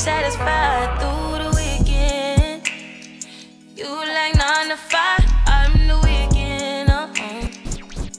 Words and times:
satisfied 0.00 0.98
through 0.98 1.44
the 1.44 1.50
weekend. 1.56 2.66
You 3.76 3.84
like 3.86 4.34
nine 4.34 4.68
to 4.70 4.76
five, 4.76 5.20
I'm 5.46 5.72
the 5.88 5.96
weekend. 5.98 6.88
Uh-huh. 6.88 7.46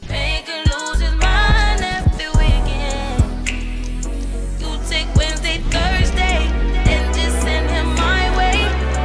Make 0.07 0.45
him 0.45 0.63
lose 0.69 0.99
his 1.01 1.15
mind 1.15 1.81
every 1.81 2.29
weekend. 2.37 3.49
You 4.61 4.69
take 4.87 5.07
Wednesday, 5.15 5.57
Thursday, 5.73 6.45
and 6.91 7.15
just 7.15 7.41
send 7.41 7.67
him 7.71 7.87
my 7.95 8.29
way. 8.37 8.57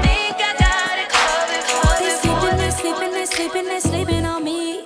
Think 0.05 0.37
I 0.37 0.53
got 0.61 0.99
it 1.01 1.09
covered 1.09 1.65
for 1.73 1.97
They 1.99 2.11
the 2.11 2.17
sleeping, 2.21 2.57
they 2.59 2.71
sleeping, 2.73 3.13
they 3.15 3.25
sleeping, 3.27 3.65
they 3.65 3.81
sleeping 3.81 4.25
on 4.27 4.45
me. 4.45 4.85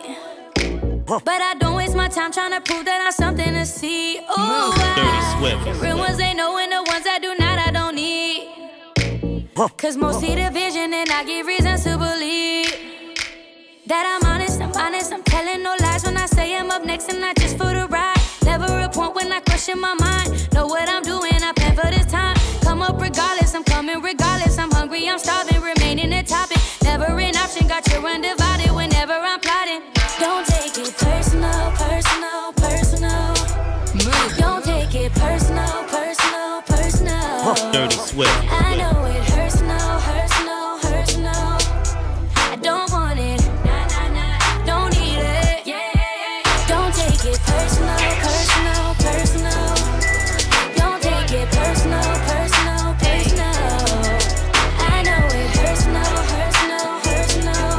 But 1.06 1.43
I 1.43 1.55
don't 1.59 1.75
waste 1.75 1.97
my 1.97 2.06
time 2.06 2.31
trying 2.31 2.53
to 2.53 2.61
prove 2.61 2.84
that 2.84 3.03
I'm 3.05 3.11
something 3.11 3.53
to 3.55 3.67
see. 3.67 4.19
Ooh, 4.19 4.23
Dirty 4.23 4.31
I, 4.39 5.37
Swift. 5.41 5.65
the 5.65 5.75
real 5.84 5.99
ones 5.99 6.19
they 6.19 6.34
know, 6.34 6.56
and 6.56 6.71
the 6.71 6.84
ones 6.87 7.03
that 7.03 7.19
do 7.21 7.29
not, 7.34 7.40
I 7.40 7.40
don't 7.91 7.97
need. 7.97 9.49
Cause 9.77 9.97
most 9.97 10.21
see 10.21 10.34
the 10.34 10.51
vision, 10.51 10.93
and 10.95 11.11
I 11.11 11.25
give 11.25 11.47
reasons 11.47 11.84
to 11.84 11.99
believe 11.99 12.71
that 13.87 14.05
I'm 14.06 14.31
honest, 14.31 14.61
I'm 14.61 14.73
honest, 14.73 15.12
I'm 15.12 15.23
telling 15.23 15.62
no 15.62 15.75
lies 15.81 16.05
when 16.05 16.17
I 16.17 16.27
say 16.27 16.56
I'm 16.56 16.71
up 16.71 16.84
next 16.84 17.11
and 17.11 17.21
not 17.21 17.37
just 17.37 17.59
for 17.59 17.73
the 17.75 17.87
ride. 17.89 18.17
Never 18.45 18.67
a 18.81 18.89
point 18.89 19.15
when 19.15 19.33
I 19.33 19.41
question 19.41 19.81
my 19.81 19.95
mind. 19.95 20.53
Know 20.53 20.67
what 20.67 20.89
I'm 20.89 21.03
doing, 21.03 21.43
I 21.43 21.53
plan 21.53 21.75
for 21.77 21.91
this 21.91 22.06
time. 22.06 22.37
Come 22.62 22.81
up 22.81 23.00
regardless, 23.00 23.55
I'm 23.55 23.65
coming 23.65 24.00
regardless. 24.00 24.56
I'm 24.59 24.71
hungry, 24.71 25.09
I'm 25.09 25.19
starving, 25.19 25.61
remaining 25.61 26.12
a 26.12 26.23
topic. 26.23 26.59
Never 26.83 27.06
an 27.06 27.37
option, 27.37 27.67
got 27.67 27.87
you 27.93 27.99
undivided 28.06 28.71
whenever 28.73 29.15
I'm 29.15 29.41
plotting. 29.41 29.83
Don't 30.19 30.47
take 30.47 30.79
it 30.79 30.97
personal, 30.97 31.73
personal. 31.73 32.59
Dirty 37.81 37.97
Swift. 37.97 38.31
I 38.53 38.77
know 38.77 39.07
it 39.07 39.25
hurts 39.31 39.63
now, 39.63 39.99
hurts 40.01 40.39
now, 40.45 40.77
hurts 40.83 41.17
now. 41.17 41.57
I 42.37 42.57
don't 42.61 42.93
want 42.93 43.19
it, 43.19 43.41
nah, 43.65 43.87
nah, 43.89 44.09
nah. 44.17 44.67
Don't 44.67 44.93
need 45.01 45.17
it, 45.17 45.67
yeah. 45.67 46.43
Don't 46.69 46.93
take 46.93 47.25
it 47.25 47.41
personal, 47.41 47.97
personal, 48.21 48.85
personal. 49.01 49.65
Don't 50.77 51.01
take 51.01 51.33
it 51.33 51.49
personal, 51.57 52.05
personal, 52.29 52.93
personal. 53.01 53.57
I 54.77 55.01
know 55.01 55.25
it 55.41 55.49
hurts 55.57 55.87
now, 55.87 56.12
hurts 56.37 56.61
now, 56.69 57.01
hurts 57.01 57.37
now. 57.49 57.79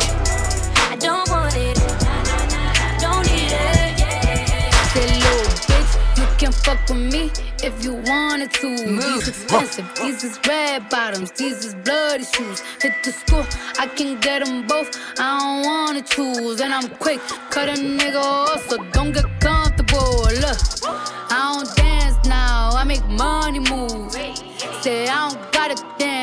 I 0.90 0.96
don't 0.98 1.30
want 1.30 1.56
it, 1.56 1.78
nah, 1.78 2.24
nah, 2.26 2.46
nah. 2.50 2.74
Don't 2.98 3.26
need 3.30 3.54
it, 3.54 4.00
yeah. 4.02 4.82
Say, 4.94 5.06
little 5.22 5.46
bitch, 5.70 5.94
you 6.18 6.26
can 6.40 6.52
fuck 6.52 6.90
with 6.90 6.98
me 6.98 7.51
if 7.64 7.84
you 7.84 7.94
wanted 7.94 8.52
to. 8.52 8.70
These 8.76 9.28
expensive, 9.28 9.88
these 9.96 10.24
is 10.24 10.40
red 10.48 10.90
bottoms, 10.90 11.32
these 11.32 11.66
is 11.66 11.76
bloody 11.76 12.24
shoes. 12.24 12.62
Hit 12.82 12.94
the 13.04 13.12
school, 13.12 13.46
I 13.80 13.88
can 13.88 14.20
get 14.20 14.44
them 14.46 14.68
both. 14.68 14.90
I 15.20 15.40
don't 15.40 15.66
wanna 15.66 16.02
choose, 16.02 16.62
and 16.62 16.74
I'm 16.74 16.90
quick, 16.98 17.20
cut 17.50 17.70
a 17.70 17.74
nigga 17.74 18.22
off, 18.22 18.68
so 18.70 18.78
don't 18.92 19.12
get 19.12 19.26
comfortable. 19.40 20.24
Look, 20.44 20.60
I 21.32 21.54
don't 21.54 21.76
dance 21.76 22.18
now, 22.28 22.72
I 22.74 22.84
make 22.84 23.06
money 23.08 23.60
move. 23.60 24.12
Say 24.82 25.08
I 25.08 25.30
don't 25.30 25.52
gotta 25.52 25.76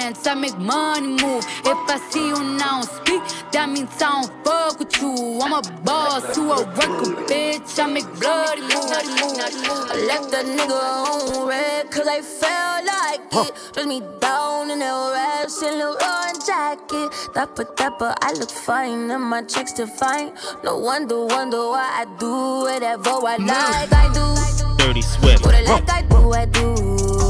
dance, 0.09 0.27
I 0.27 0.35
make 0.35 0.57
money 0.59 1.09
move. 1.09 1.45
If 1.65 1.91
I 1.91 1.99
see 2.11 2.29
you 2.29 2.43
now 2.57 2.81
speak, 2.83 3.23
that 3.53 3.69
means 3.69 3.91
I 4.01 4.23
don't 4.23 4.45
fuck 4.45 4.79
with 4.79 5.01
you. 5.01 5.41
I'm 5.43 5.53
a 5.53 5.63
boss 5.83 6.35
to 6.35 6.41
a 6.53 6.65
record, 6.65 7.29
bitch. 7.29 7.79
I 7.79 7.87
make 7.87 8.09
bloody 8.21 8.63
moves. 8.63 8.91
I 8.91 9.97
left 10.07 10.31
that 10.31 10.45
nigga 10.47 10.73
on 10.73 11.49
red 11.49 11.91
cause 11.91 12.07
I 12.07 12.21
felt 12.23 12.87
like 12.87 13.49
it. 13.49 13.55
Dress 13.75 13.87
me 13.87 14.01
down 14.21 14.71
in 14.71 14.79
that 14.81 15.13
rash 15.15 15.63
and 15.63 15.79
Leroy 15.79 16.33
jacket. 16.47 17.35
Dapper, 17.35 17.67
dapper, 17.77 18.15
I 18.23 18.33
look 18.33 18.51
fine 18.51 19.11
and 19.11 19.23
my 19.23 19.43
checks 19.43 19.73
define. 19.73 20.33
No 20.65 20.79
wonder, 20.79 21.25
wonder 21.27 21.59
why 21.59 21.89
I 22.01 22.05
do 22.19 22.33
whatever 22.65 23.11
I 23.11 23.37
like. 23.37 23.93
I 23.93 24.09
do. 24.15 24.85
Dirty 24.85 25.03
Swift. 25.03 25.45
What 25.45 25.55
I 25.55 25.63
like, 25.63 25.91
I 25.91 26.03
do, 26.03 26.33
I 26.33 26.45
do, 26.47 26.75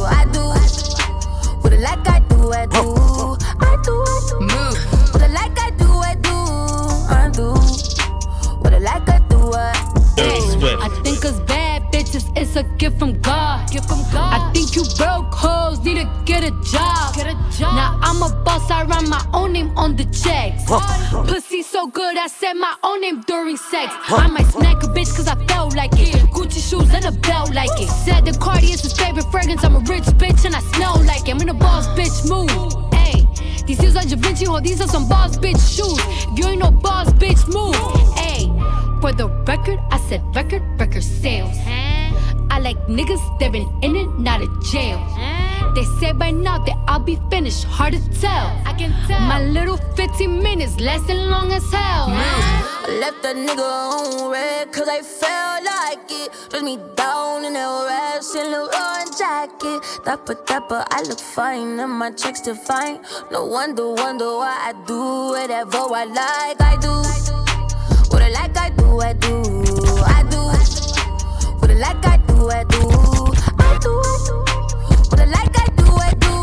I 0.05 0.25
do. 0.33 0.39
What 1.63 1.73
I 1.73 1.77
like, 1.77 2.09
I 2.09 2.18
do, 2.49 2.55
I 2.55 2.67
do, 2.67 3.37
I 3.61 3.77
do, 3.83 3.93
I 3.93 4.21
do. 4.29 4.41
Move. 4.41 5.13
What 5.13 5.23
I 5.23 5.27
like, 5.29 5.59
I 5.59 5.71
do, 5.71 5.89
I 5.89 6.15
do, 6.15 6.37
I 7.11 7.31
do. 7.33 7.53
What 8.61 8.73
I 8.75 8.79
like, 8.79 9.09
I 9.09 9.19
do, 9.29 9.53
I 9.55 9.73
Dirty 10.17 10.41
Swift. 10.41 10.83
I 10.83 10.89
think 11.03 11.25
it's 11.25 11.41
bad 11.41 11.78
it's 12.15 12.57
a 12.57 12.63
gift 12.79 12.99
from 12.99 13.21
God. 13.21 13.71
Gift 13.71 13.89
from 13.89 14.01
God. 14.13 14.33
I 14.35 14.53
think 14.53 14.75
you 14.77 14.85
broke 14.97 15.33
hoes 15.35 15.79
need 15.81 15.97
to 15.97 16.23
get 16.25 16.45
a 16.45 16.51
job. 16.63 17.15
Get 17.15 17.27
a 17.27 17.35
job. 17.57 17.75
Now 17.75 17.99
I'm 18.03 18.23
a 18.23 18.35
boss, 18.45 18.71
I 18.71 18.85
write 18.85 19.09
my 19.09 19.25
own 19.33 19.53
name 19.53 19.77
on 19.77 19.97
the 19.97 20.05
checks. 20.05 20.65
Pussy 21.31 21.63
so 21.63 21.87
good, 21.87 22.17
I 22.17 22.27
said 22.27 22.55
my 22.55 22.75
own 22.83 23.01
name 23.01 23.21
during 23.23 23.57
sex. 23.57 23.93
I 24.09 24.27
might 24.29 24.47
smack 24.47 24.83
a 24.83 24.87
bitch 24.87 25.15
cause 25.17 25.29
I 25.29 25.35
felt 25.47 25.77
like 25.77 25.93
it. 25.95 26.15
Gucci 26.33 26.61
shoes 26.69 26.93
and 26.95 27.05
a 27.05 27.13
belt 27.13 27.55
like 27.55 27.71
it. 27.81 27.89
Said 27.89 28.25
the 28.25 28.33
Cardi 28.39 28.73
is 28.73 28.81
his 28.81 28.93
favorite 28.93 29.31
fragrance. 29.31 29.65
I'm 29.65 29.77
a 29.77 29.81
rich 29.81 30.05
bitch 30.21 30.45
and 30.45 30.55
I 30.55 30.61
smell 30.61 31.03
like 31.05 31.29
it. 31.29 31.35
I'm 31.35 31.41
in 31.41 31.49
a 31.49 31.55
boss 31.55 31.87
bitch 31.89 32.29
move. 32.29 32.51
Ayy. 32.93 33.67
These 33.67 33.81
shoes 33.81 33.97
are 33.97 34.05
Da 34.05 34.17
Vinci, 34.17 34.47
ho, 34.47 34.61
these 34.61 34.81
are 34.81 34.89
some 34.89 35.09
boss 35.09 35.37
bitch 35.37 35.61
shoes. 35.77 35.99
If 36.33 36.39
you 36.39 36.47
ain't 36.47 36.61
no 36.61 36.71
boss 36.71 37.13
bitch 37.15 37.47
move. 37.49 37.75
Ayy. 38.17 38.88
For 39.01 39.13
the 39.13 39.29
record, 39.47 39.79
I 39.93 39.99
said 40.09 40.23
record, 40.35 40.63
record 40.81 41.05
sales. 41.05 41.57
Uh-huh. 41.57 42.47
I 42.51 42.59
like 42.59 42.77
niggas 42.89 43.23
that 43.39 43.53
been 43.53 43.69
in 43.81 43.95
and 43.95 44.27
out 44.27 44.43
of 44.43 44.51
jail. 44.65 44.99
Uh-huh. 44.99 45.73
They 45.75 45.85
say 46.01 46.13
by 46.13 46.33
now 46.33 46.59
that 46.59 46.77
I'll 46.89 46.99
be 46.99 47.17
finished, 47.31 47.63
hard 47.63 47.93
to 47.95 48.21
tell. 48.21 48.47
I 48.67 48.75
can 48.77 48.91
tell. 49.07 49.21
My 49.21 49.41
little 49.45 49.77
15 49.95 50.43
minutes 50.43 50.81
lasting 50.81 51.31
long 51.31 51.53
as 51.53 51.63
hell. 51.71 52.07
I 52.09 52.99
left 52.99 53.23
that 53.23 53.37
nigga 53.37 53.63
on 53.63 54.33
red 54.33 54.73
cause 54.73 54.89
I 54.89 55.03
felt 55.03 55.65
like 55.65 56.11
it. 56.11 56.33
Dress 56.51 56.63
me 56.65 56.79
down 56.97 57.45
in 57.45 57.53
that 57.53 57.87
rash 57.87 58.35
and 58.35 58.51
Leroy 58.51 59.05
jacket. 59.17 60.03
Dapper, 60.05 60.35
dapper, 60.45 60.85
I 60.91 61.03
look 61.03 61.21
fine 61.21 61.79
and 61.79 61.93
my 61.93 62.11
checks 62.11 62.41
define. 62.41 62.99
No 63.31 63.45
wonder, 63.45 63.91
wonder 63.91 64.27
why 64.43 64.71
I 64.71 64.73
do 64.87 64.99
whatever 65.39 65.79
I 65.95 66.05
like. 66.05 66.61
I 66.61 66.77
do. 66.81 67.39
What 68.11 68.23
I 68.23 68.31
like, 68.31 68.57
I 68.57 68.68
do, 68.99 69.05
I 69.05 69.13
do, 69.15 69.31
I 69.31 70.25
do. 70.29 70.41
What 71.59 71.71
I 71.71 71.75
like, 71.75 72.05
I 72.05 72.17
do, 72.27 72.51
I 72.51 72.65
do, 72.65 72.81
I 73.59 73.79
do, 73.81 73.93
I 73.95 74.19
do. 74.25 74.35
What 75.09 75.21
I 75.21 75.25
like, 75.25 75.57
I 75.57 75.67
do, 75.77 75.87
I 75.87 76.13
do, 76.15 76.35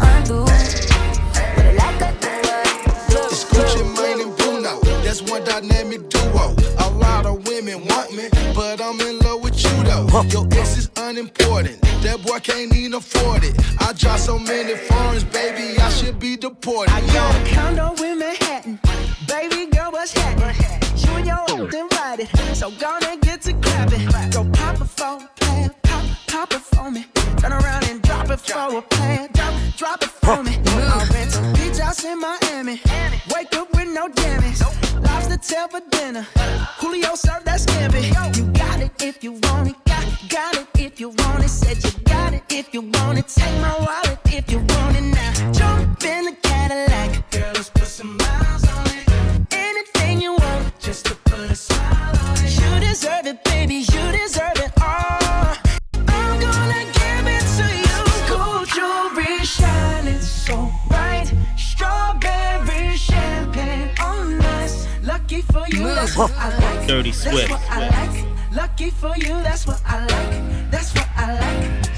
I 0.00 0.22
do. 0.26 0.40
What 0.40 1.66
I 1.66 1.72
like, 1.72 2.02
I 2.02 2.12
do, 2.18 2.28
I 2.28 2.64
do. 3.10 3.18
It's 3.28 3.44
Gucci 3.44 3.82
Mane 3.96 4.26
and 4.26 4.36
Bruno. 4.38 4.80
That's 5.02 5.20
one 5.22 5.44
dynamic 5.44 6.08
duo. 6.08 6.54
A 6.78 6.90
lot 6.96 7.26
of 7.26 7.46
women 7.46 7.84
want 7.86 8.14
me, 8.16 8.28
but 8.54 8.80
I'm 8.80 8.98
in 9.02 9.18
love 9.18 9.42
with 9.42 9.62
you 9.62 9.84
though. 9.84 10.06
Your 10.28 10.46
ex 10.58 10.78
is 10.78 10.90
unimportant. 10.96 11.80
That 12.02 12.22
boy 12.24 12.38
can't 12.40 12.74
even 12.74 12.94
afford 12.94 13.44
it. 13.44 13.54
I 13.80 13.92
drive 13.92 14.20
so 14.20 14.38
many 14.38 14.76
foreigns, 14.76 15.24
baby, 15.24 15.78
I 15.78 15.90
should 15.90 16.18
be 16.18 16.36
deported. 16.36 16.90
I 16.92 17.00
got 17.12 17.34
a 17.34 17.54
condo 17.54 18.02
in 18.02 18.18
Manhattan. 18.18 18.80
Baby 19.28 19.71
what's 20.02 20.12
happening? 20.18 20.56
You 20.96 21.10
and 21.14 21.26
your 21.26 21.36
ass 21.36 21.74
invited, 21.74 22.56
so 22.56 22.70
gonna 22.72 23.16
get 23.18 23.40
to 23.42 23.52
clapping. 23.52 24.06
Go 24.32 24.42
pop 24.52 24.80
a 24.80 24.84
plan, 24.84 25.70
pop, 25.84 26.04
pop 26.26 26.52
it 26.52 26.60
for 26.60 26.90
me. 26.90 27.06
Turn 27.38 27.52
around 27.52 27.84
and 27.88 28.02
drop 28.02 28.28
it 28.30 28.40
for 28.40 28.78
a 28.78 28.82
plan, 28.82 29.28
drop, 29.32 29.54
drop 29.76 30.02
it 30.02 30.10
for 30.10 30.42
me. 30.42 30.58
I 30.66 31.08
rent 31.12 31.36
a 31.36 31.42
beach 31.56 31.78
house 31.78 32.04
in 32.04 32.18
Miami. 32.18 32.80
Wake 33.32 33.54
up 33.54 33.72
with 33.74 33.88
no 33.94 34.08
damage. 34.08 34.60
Lobster 35.06 35.36
tail 35.36 35.68
for 35.68 35.82
dinner. 35.90 36.26
Julio 36.80 37.14
served 37.14 37.46
that 37.46 37.60
scampi. 37.60 38.02
You 38.36 38.44
got 38.52 38.80
it 38.80 38.90
if 39.00 39.22
you 39.22 39.32
want 39.44 39.68
it. 39.68 39.76
Got, 39.84 40.04
got 40.28 40.56
it 40.56 40.66
if 40.80 40.98
you 40.98 41.10
want 41.10 41.44
it. 41.44 41.48
Said 41.48 41.78
you 41.84 41.92
got 42.04 42.34
it 42.34 42.42
if 42.50 42.74
you 42.74 42.80
want 42.80 43.18
it. 43.18 43.28
Take 43.28 43.56
my 43.60 43.74
wallet 43.78 44.18
if 44.26 44.50
you 44.50 44.58
want 44.58 44.96
it 44.96 45.02
now. 45.02 45.52
Jump 45.52 46.04
in 46.04 46.24
the 46.24 46.36
Cadillac. 46.42 47.30
Girl, 47.30 47.52
let's 47.54 47.70
put 47.70 47.86
some 47.86 48.16
miles 48.16 48.68
on 48.68 48.86
it. 48.86 49.11
Anything 49.70 50.20
you 50.20 50.32
want, 50.32 50.78
just 50.80 51.06
to 51.06 51.14
put 51.30 51.50
a 51.50 51.54
smile 51.54 52.16
on 52.26 52.36
it. 52.44 52.52
You 52.60 52.80
deserve 52.88 53.26
it, 53.26 53.42
baby. 53.44 53.76
You 53.94 54.04
deserve 54.20 54.58
it 54.66 54.72
all. 54.80 55.56
I'm 56.18 56.34
gonna 56.46 56.82
give 57.00 57.26
it 57.36 57.44
to 57.58 57.66
you. 57.86 57.98
Gold 58.30 58.66
jewelry 58.74 59.38
shining 59.44 60.20
so 60.20 60.56
bright. 60.88 61.32
Strawberry 61.56 62.96
champagne 62.96 63.90
oh, 64.00 64.04
on 64.04 64.40
us. 64.60 64.86
Lucky 65.02 65.42
for 65.42 65.64
you, 65.68 65.84
that's 65.84 66.16
what 66.16 66.32
I 66.36 66.48
like. 66.58 66.88
Dirty 66.88 67.10
That's 67.12 67.50
what 67.50 67.62
I 67.70 67.88
like. 67.88 68.26
Lucky 68.52 68.90
for 68.90 69.16
you, 69.16 69.34
that's 69.46 69.66
what 69.66 69.80
I 69.86 70.00
like. 70.00 70.70
That's 70.70 70.92
what 70.94 71.08
I 71.16 71.28
like. 71.40 71.91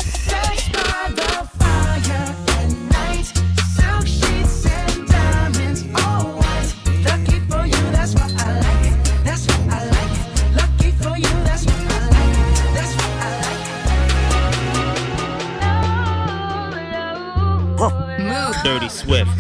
Move. 18.19 18.55
Dirty 18.62 18.88
Swift. 18.88 19.31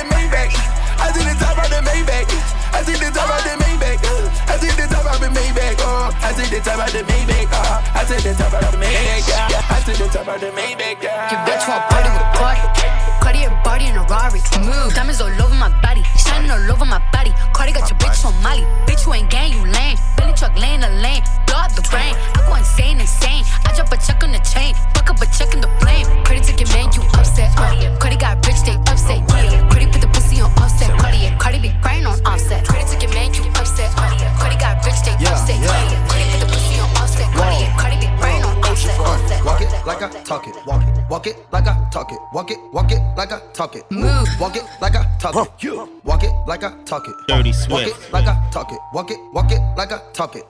To 0.00 0.08
the 0.08 0.16
top 0.16 0.24
of 0.24 0.24
the 0.24 0.24
Maybach. 0.24 0.56
I 1.04 1.12
to 1.12 1.20
the 1.20 1.34
top 1.36 1.58
of 1.58 1.68
the 1.68 1.80
Maybach. 1.84 2.32
I 2.72 2.80
to 2.80 2.92
the 2.96 3.10
top 3.10 3.28
of 3.28 3.40
the 3.44 3.52
Maybach. 3.60 4.00
I 4.48 4.56
to 4.56 4.68
the 4.72 4.86
top 4.88 5.04
of 5.04 5.20
the 5.20 5.28
Maybach. 5.28 5.76
Oh, 5.84 6.08
I 6.22 6.32
to 6.32 6.44
the 6.48 6.60
top 6.62 6.80
of 6.80 6.92
the 6.92 7.02
Maybach. 7.04 7.48
Oh, 7.52 7.94
I 7.94 8.04
to 8.04 8.14
the 8.22 8.32
top 8.34 8.54
of 8.54 8.72
the 8.72 8.78
Maybach. 8.78 9.28
yeah. 9.28 9.74
I 9.74 9.80
to 9.84 9.92
the 9.92 10.08
top 10.08 10.28
of 10.28 10.40
the 10.40 10.50
Maybach. 10.56 11.02
yeah. 11.02 11.30
Your 11.30 11.40
bitch 11.44 11.64
want 11.68 11.84
party 11.90 12.10
with 12.14 12.28
Cardi. 12.38 12.64
Cartier 13.20 13.52
body 13.64 13.86
in 13.92 13.96
a 13.96 14.04
Rari. 14.08 14.40
Move. 14.64 14.94
Diamonds 14.94 15.20
all 15.20 15.42
over 15.42 15.54
my 15.54 15.68
body. 15.82 16.02
Shining 16.16 16.50
all 16.50 16.70
over 16.72 16.84
my 16.84 17.02
body. 17.12 17.34
Cardi 17.52 17.72
got 17.72 17.90
your 17.90 17.98
bitch 17.98 18.24
on 18.24 18.34
Molly. 18.42 18.64
Bitch, 18.86 19.04
you 19.04 19.12
ain't 19.12 19.28
gang, 19.30 19.52
you 19.52 19.64
lame. 19.66 19.98
Billy 20.16 20.32
truck 20.32 20.56
laying 20.56 20.80
the 20.80 20.90
lane. 21.04 21.22
Blow 21.46 21.60
out 21.60 21.74
the 21.76 21.82
brain. 21.92 22.14
I 22.16 22.40
go 22.48 22.54
insane, 22.54 23.00
insane. 23.00 23.44
I 23.66 23.74
drop 23.76 23.92
a 23.92 23.98
check 23.98 24.22
on 24.24 24.32
the 24.32 24.40
chain. 24.40 24.74
Fuck 24.94 25.10
up 25.10 25.20
a 25.20 25.26
check 25.28 25.52
in 25.52 25.60
the 25.60 25.70
flame. 25.84 26.06
Cardi 26.24 26.40
took 26.40 26.60
your 26.60 26.70
man, 26.72 26.88
you 26.96 27.02
upset. 27.18 27.52
Uh. 27.58 27.98
Cardi 27.98 28.16
got 28.16 28.40
rich, 28.46 28.62
they 28.64 28.78
upset. 28.88 29.29
Offset. 30.70 30.90
Cardi, 30.98 31.30
Cardi 31.38 31.58
be 31.60 31.70
crying 31.82 32.06
on 32.06 32.18
offset. 32.26 32.66
Cardi 32.66 32.84
took 32.90 33.02
your 33.02 33.12
man, 33.12 33.32
you 33.34 33.42
upset. 33.58 33.90
Cardi 33.96 34.56
got 34.56 34.84
rich, 34.86 34.94
they 35.04 35.12
Yeah, 35.22 35.32
upset. 35.32 35.58
yeah. 35.60 35.90
Yeah. 35.90 36.08
Cardi 36.08 36.24
put 36.30 36.40
the 36.40 36.46
pussy 36.46 36.80
on 36.80 36.90
offset. 36.96 37.28
Cardi, 37.34 37.66
Cardi 37.78 37.96
be 38.00 38.08
crying 38.18 38.42
on 38.44 38.56
offset. 38.64 38.98
offset. 39.00 39.44
Walk 39.44 39.60
it 39.60 39.70
like 39.86 40.02
I 40.02 40.08
talk 40.22 40.46
it. 40.46 40.54
Walk 40.66 40.82
it. 40.82 40.94
Walk 41.10 41.26
it 41.26 41.36
like 41.52 41.66
I 41.66 41.88
talk 41.90 42.12
it. 42.12 42.18
Walk 42.32 42.50
it. 42.50 42.58
Walk 42.72 42.92
it 42.92 43.00
like 43.16 43.32
I 43.32 43.40
talk 43.52 43.74
it. 43.76 43.84
Move. 43.90 44.28
Walk 44.38 44.56
it 44.56 44.64
like 44.80 44.94
I 44.94 45.04
talk 45.18 45.34
it. 45.34 45.88
Walk 46.04 46.22
it 46.22 46.32
like 46.46 46.62
I 46.64 46.70
talk 46.84 47.08
it. 47.08 47.14
Dirty 47.26 47.52
Swift. 47.52 47.70
Walk 47.70 47.86
it 47.86 48.12
like 48.12 48.26
I 48.28 48.50
talk 48.50 48.72
it. 48.72 48.78
Walk 48.92 49.10
it. 49.10 49.18
Walk 49.32 49.50
it 49.50 49.60
like 49.76 49.92
I 49.92 49.98
talk 50.12 50.36
it. 50.36 50.44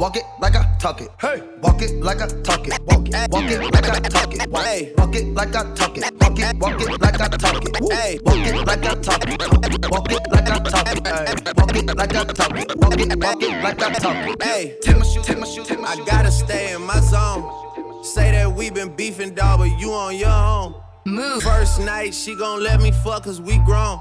Walk 0.00 0.16
it 0.16 0.24
like 0.40 0.56
I 0.56 0.64
talk 0.78 1.02
it. 1.02 1.10
Hey. 1.20 1.42
Walk 1.60 1.82
it 1.82 1.92
like 2.02 2.22
I 2.22 2.26
talk 2.26 2.66
it. 2.66 2.80
Walk 2.86 3.06
it. 3.06 3.30
Walk 3.30 3.44
it 3.44 3.60
like 3.60 3.84
I 3.90 3.98
talk 4.00 4.32
it. 4.34 4.48
Walk 4.50 4.64
Hey. 4.64 4.80
it. 4.86 4.96
Walk 4.98 5.14
it 5.14 5.26
like 5.34 5.54
I 5.54 5.74
talk 5.74 5.94
it. 5.98 6.14
Walk 6.18 6.38
it. 6.38 6.58
Walk 6.58 6.80
it 6.80 7.00
like 7.02 7.20
I 7.20 7.28
talk 7.28 7.62
it. 7.66 7.92
Hey. 7.92 8.18
Walk 8.24 8.46
it 8.46 8.66
like 8.66 8.86
I 8.86 8.94
talk 8.94 9.28
it. 9.28 9.90
Walk 9.90 10.10
it 10.10 10.26
like 10.32 10.48
I 10.48 10.58
talk 10.58 10.88
it. 10.88 11.56
Walk 11.58 11.76
it 11.76 11.96
like 11.96 12.16
I 12.16 12.24
talk 12.24 12.56
it. 12.56 12.76
Walk 12.78 12.98
it. 12.98 13.18
Walk 13.18 13.42
it 13.42 13.62
like 13.62 13.82
I 13.82 13.92
talk 13.92 14.26
it. 14.26 14.42
Hey. 14.42 14.78
Take 14.80 14.96
my 14.96 15.04
shoes. 15.04 15.26
Take 15.26 15.38
my 15.38 15.46
shoes. 15.46 15.66
Take 15.68 15.80
my 15.80 15.88
I 15.88 16.04
gotta 16.06 16.30
stay 16.30 16.72
in 16.72 16.80
my 16.80 16.98
zone. 17.00 18.02
Say 18.02 18.30
that 18.32 18.50
we 18.50 18.70
been 18.70 18.96
beefing, 18.96 19.34
dog, 19.34 19.58
but 19.58 19.78
you 19.78 19.92
on 19.92 20.16
your 20.16 20.30
own. 20.30 20.74
Move. 21.04 21.42
First 21.42 21.78
night, 21.82 22.14
she 22.14 22.34
gon' 22.34 22.62
let 22.62 22.80
me 22.80 22.90
fuck 22.90 23.24
cause 23.24 23.38
we 23.38 23.58
grown. 23.66 23.98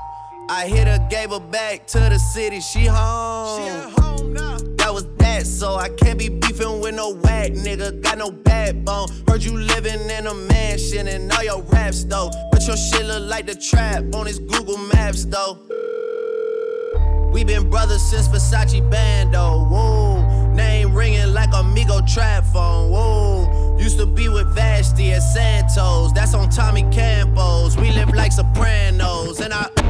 I 0.50 0.65
hit 0.68 0.88
her, 0.88 1.06
gave 1.10 1.32
her 1.32 1.41
back 1.41 1.88
to 1.88 2.00
the 2.00 2.18
city, 2.18 2.62
she 2.62 2.86
home. 2.86 3.62
She 3.62 3.68
at 3.70 3.89
home 4.00 4.34
now. 4.34 4.58
That 4.77 4.94
was 4.94 5.03
that, 5.39 5.48
so 5.48 5.75
I 5.75 5.89
can't 5.89 6.19
be 6.19 6.29
beefing 6.29 6.81
with 6.81 6.96
no 6.96 7.15
whack 7.15 7.51
nigga. 7.51 8.01
Got 8.01 8.17
no 8.17 8.31
backbone. 8.31 9.08
Heard 9.27 9.43
you 9.43 9.58
living 9.58 10.10
in 10.10 10.27
a 10.27 10.34
mansion 10.34 11.08
and 11.08 11.31
all 11.31 11.43
your 11.43 11.62
raps 11.63 12.03
though. 12.03 12.29
But 12.51 12.65
your 12.67 12.77
shit 12.77 13.05
look 13.05 13.24
like 13.29 13.46
the 13.46 13.55
trap 13.55 14.03
on 14.15 14.25
his 14.25 14.39
Google 14.39 14.77
Maps 14.77 15.25
though. 15.25 15.60
We 17.31 17.43
been 17.43 17.69
brothers 17.69 18.01
since 18.01 18.27
Versace 18.27 18.89
Bando. 18.89 19.65
Whoa, 19.69 20.53
name 20.53 20.93
ringing 20.93 21.34
like 21.34 21.50
Amigo 21.53 22.01
trap 22.08 22.43
phone. 22.46 22.91
Whoa, 22.91 23.77
used 23.79 23.98
to 24.00 24.05
be 24.05 24.29
with 24.29 24.53
Vashti 24.53 25.13
at 25.13 25.22
Santos. 25.22 26.12
That's 26.13 26.34
on 26.34 26.50
Tommy 26.50 26.84
Campos. 26.91 27.77
We 27.77 27.91
live 27.91 28.13
like 28.13 28.31
Sopranos, 28.31 29.39
and 29.39 29.53
I. 29.53 29.88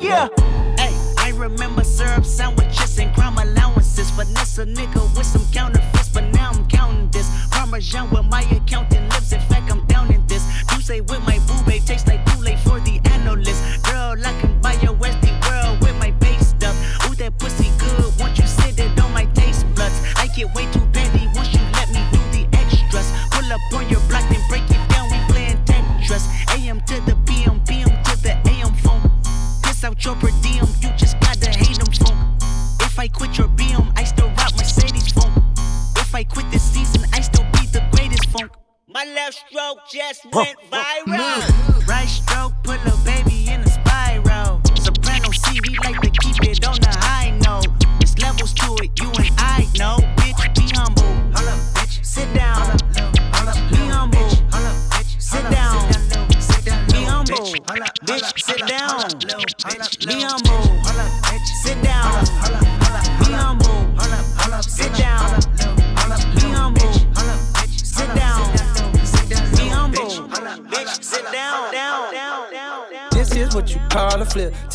Yeah. 0.00 0.28
Hey, 0.76 0.94
I 1.18 1.32
remember 1.36 1.82
syrup 1.82 2.24
sandwiches 2.24 2.98
and 2.98 3.14
crime 3.14 3.38
allowances. 3.38 4.10
Finesse 4.10 4.58
a 4.58 4.66
nigga 4.66 5.16
with 5.16 5.26
some 5.26 5.44
counterfeits, 5.52 6.10
but 6.10 6.24
now 6.32 6.50
I'm 6.52 6.66
counting 6.68 7.08
this. 7.10 7.28
Parmesan 7.50 8.10
with 8.10 8.26
my 8.26 8.42
accountant 8.42 9.08
lips. 9.10 9.32
In 9.32 9.40
fact, 9.40 9.70
I'm 9.70 9.86
down 9.86 10.12
in 10.12 10.26
this. 10.26 10.44
You 10.72 10.80
say 10.82 11.00
with 11.00 11.22
my 11.22 11.38
boo 11.46 11.62
babe 11.66 11.82
tastes 11.84 12.06
like 12.06 12.24
too 12.26 12.40
late 12.40 12.58
for 12.58 12.78
the 12.80 13.00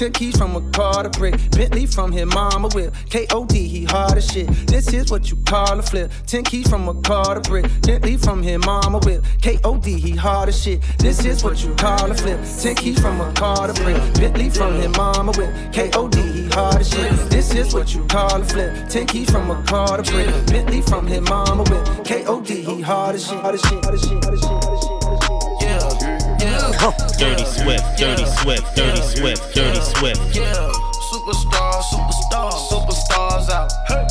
Ten 0.01 0.13
keys 0.13 0.35
from 0.35 0.55
a 0.55 0.61
car 0.71 1.03
to 1.03 1.09
brick. 1.11 1.35
Bentley 1.51 1.85
from 1.85 2.11
his 2.11 2.25
mama 2.25 2.69
whip. 2.69 2.91
K.O.D. 3.11 3.67
he 3.67 3.83
hard 3.83 4.17
as 4.17 4.31
shit. 4.31 4.47
This 4.65 4.91
is 4.93 5.11
what 5.11 5.29
you 5.29 5.37
call 5.45 5.77
a 5.79 5.83
flip. 5.83 6.11
Ten 6.25 6.43
keys 6.43 6.67
from 6.67 6.89
a 6.89 6.99
car 7.03 7.35
to 7.35 7.41
brick. 7.41 7.67
Bentley 7.83 8.17
from 8.17 8.41
his 8.41 8.65
mama 8.65 8.97
whip. 8.97 9.23
K.O.D. 9.43 9.99
he 9.99 10.15
hard 10.15 10.49
as 10.49 10.59
shit. 10.59 10.81
This 10.97 11.23
is 11.23 11.43
what 11.43 11.63
you 11.63 11.75
call 11.75 12.09
a 12.09 12.15
flip. 12.15 12.39
Ten 12.59 12.73
keys 12.73 12.99
from 12.99 13.21
a 13.21 13.31
car 13.33 13.67
to 13.67 13.73
brick. 13.83 13.97
Bentley 14.15 14.49
from 14.49 14.73
his 14.73 14.89
mama 14.97 15.33
whip. 15.33 15.53
K.O.D. 15.71 16.19
he 16.19 16.49
hard 16.49 16.81
as 16.81 16.89
shit. 16.89 17.11
This 17.29 17.53
is 17.53 17.71
what 17.71 17.93
you 17.93 18.03
call 18.05 18.41
a 18.41 18.43
flip. 18.43 18.89
Ten 18.89 19.05
keys 19.05 19.29
from 19.29 19.51
a 19.51 19.63
car 19.65 20.01
to 20.01 20.11
brick. 20.11 20.29
Bentley 20.47 20.81
from 20.81 21.05
his 21.05 21.21
mama 21.21 21.61
whip. 21.61 22.05
K.O.D. 22.05 22.63
he 22.63 22.81
hard 22.81 23.13
as 23.13 23.27
shit. 23.27 23.37
Hard 23.37 23.53
as 23.53 23.61
shit. 23.61 23.83
Hard 23.83 23.93
as 23.93 24.01
shit. 24.01 24.23
Hard 24.23 24.33
as 24.33 24.41
shit. 24.41 24.49
Hard 24.49 24.73
as 24.73 24.83
shit. 24.83 25.00
Dirty 26.81 27.45
Swift, 27.45 27.83
Dirty 27.95 28.25
Swift, 28.25 28.75
Dirty 28.75 29.01
Swift, 29.01 29.53
Dirty 29.53 29.79
Swift. 29.81 30.35
Yeah, 30.35 30.71
superstars, 31.13 31.83
superstars, 31.93 32.69
superstars 32.69 33.49
out. 33.51 33.71
Brand 33.87 34.10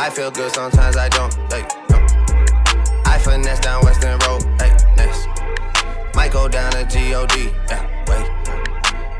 I 0.00 0.08
feel 0.08 0.30
good, 0.30 0.50
sometimes 0.54 0.96
I 0.96 1.10
don't. 1.10 1.36
Like, 1.50 1.68
no. 1.90 1.98
I 3.04 3.18
finesse 3.18 3.60
down 3.60 3.84
Western 3.84 4.18
Road. 4.20 4.42
Hey, 4.58 4.74
next. 4.96 5.28
Might 6.16 6.32
go 6.32 6.48
down 6.48 6.72
to 6.72 6.86
G-O-D. 6.86 7.52
Yeah, 7.68 7.84
wait. 8.08 8.26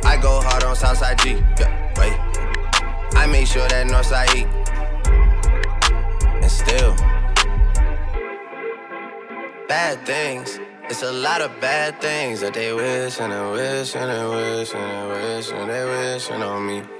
I 0.07 0.19
go 0.23 0.41
hard 0.41 0.65
on 0.65 0.75
Southside 0.75 1.19
G. 1.19 1.33
Yeah, 1.61 1.71
wait. 1.99 2.17
I 3.15 3.27
make 3.27 3.47
sure 3.47 3.69
that 3.69 3.89
Northside 3.89 4.35
E. 4.35 4.47
And 6.41 6.51
still, 6.51 6.97
bad 9.69 10.07
things. 10.07 10.59
It's 10.89 11.03
a 11.03 11.13
lot 11.13 11.43
of 11.43 11.61
bad 11.61 12.01
things 12.01 12.41
that 12.41 12.55
they 12.55 12.73
wish 12.73 13.21
and 13.21 13.35
they 13.35 13.51
wish 13.53 13.95
and 13.95 14.11
they 14.11 14.27
wish 14.35 14.73
and 14.75 14.91
they 14.91 15.37
wish 15.37 15.51
and 15.53 15.71
they 15.71 15.85
wishing 15.85 16.43
on 16.43 16.67
me. 16.67 17.00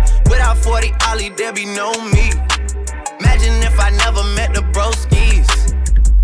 Without 0.31 0.57
40 0.57 0.93
Ollie, 1.09 1.29
there 1.29 1.51
be 1.51 1.65
no 1.65 1.91
me. 2.05 2.31
Imagine 3.19 3.61
if 3.69 3.77
I 3.77 3.89
never 4.03 4.23
met 4.37 4.53
the 4.53 4.61
broskies. 4.71 5.49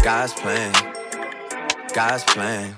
God's 0.01 0.33
plan, 0.33 0.71
God's 1.93 2.23
plan. 2.23 2.77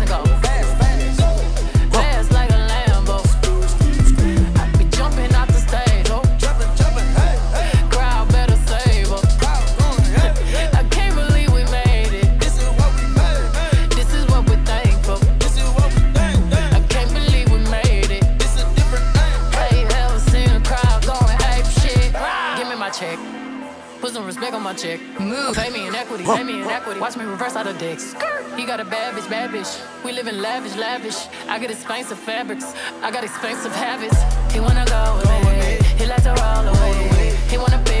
live 30.23 30.41
lavish, 30.41 30.75
lavish. 30.75 31.27
I 31.47 31.57
get 31.57 31.71
expensive 31.71 32.19
fabrics. 32.19 32.73
I 33.01 33.09
got 33.11 33.23
expensive 33.23 33.73
habits. 33.73 34.17
He 34.53 34.59
wanna 34.59 34.85
go 34.85 35.21
me. 35.61 35.77
He 35.97 36.05
like 36.05 36.23
to 36.23 36.33
roll 36.41 36.67
away. 36.67 37.35
He 37.49 37.57
wanna 37.57 37.81
be 37.83 38.00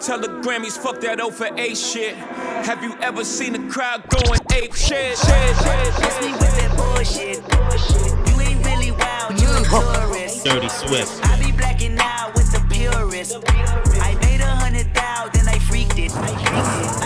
Tell 0.00 0.20
the 0.20 0.28
Grammys, 0.28 0.76
fuck 0.76 1.00
that 1.00 1.20
O 1.20 1.30
for 1.30 1.48
A 1.56 1.74
shit. 1.74 2.14
Have 2.68 2.82
you 2.84 2.94
ever 3.00 3.24
seen 3.24 3.54
a 3.54 3.70
crowd 3.70 4.06
going 4.08 4.40
ape 4.52 4.74
shit? 4.74 5.16
shit, 5.16 5.56
shit, 5.56 5.92
Miss 5.98 6.20
me 6.20 6.32
with 6.32 6.54
that 6.60 6.72
bullshit. 6.76 7.40
You 8.28 8.40
ain't 8.40 8.64
really 8.66 8.90
wild, 8.90 9.40
you 9.40 9.48
a 9.48 9.64
mm-hmm. 9.64 10.10
tourist. 10.12 10.44
Dirty 10.44 10.68
Swift. 10.68 11.24
I 11.24 11.40
be 11.40 11.50
blacking 11.50 11.96
out 11.98 12.34
with 12.34 12.52
the 12.52 12.60
purist. 12.68 13.36
I 13.48 14.14
made 14.20 14.40
a 14.42 14.46
hundred 14.46 14.92
thou, 14.92 15.30
then 15.32 15.48
I 15.48 15.58
freaked 15.58 15.98
it. 15.98 16.12
I 16.14 16.26
made 16.26 16.90
five 17.00 17.05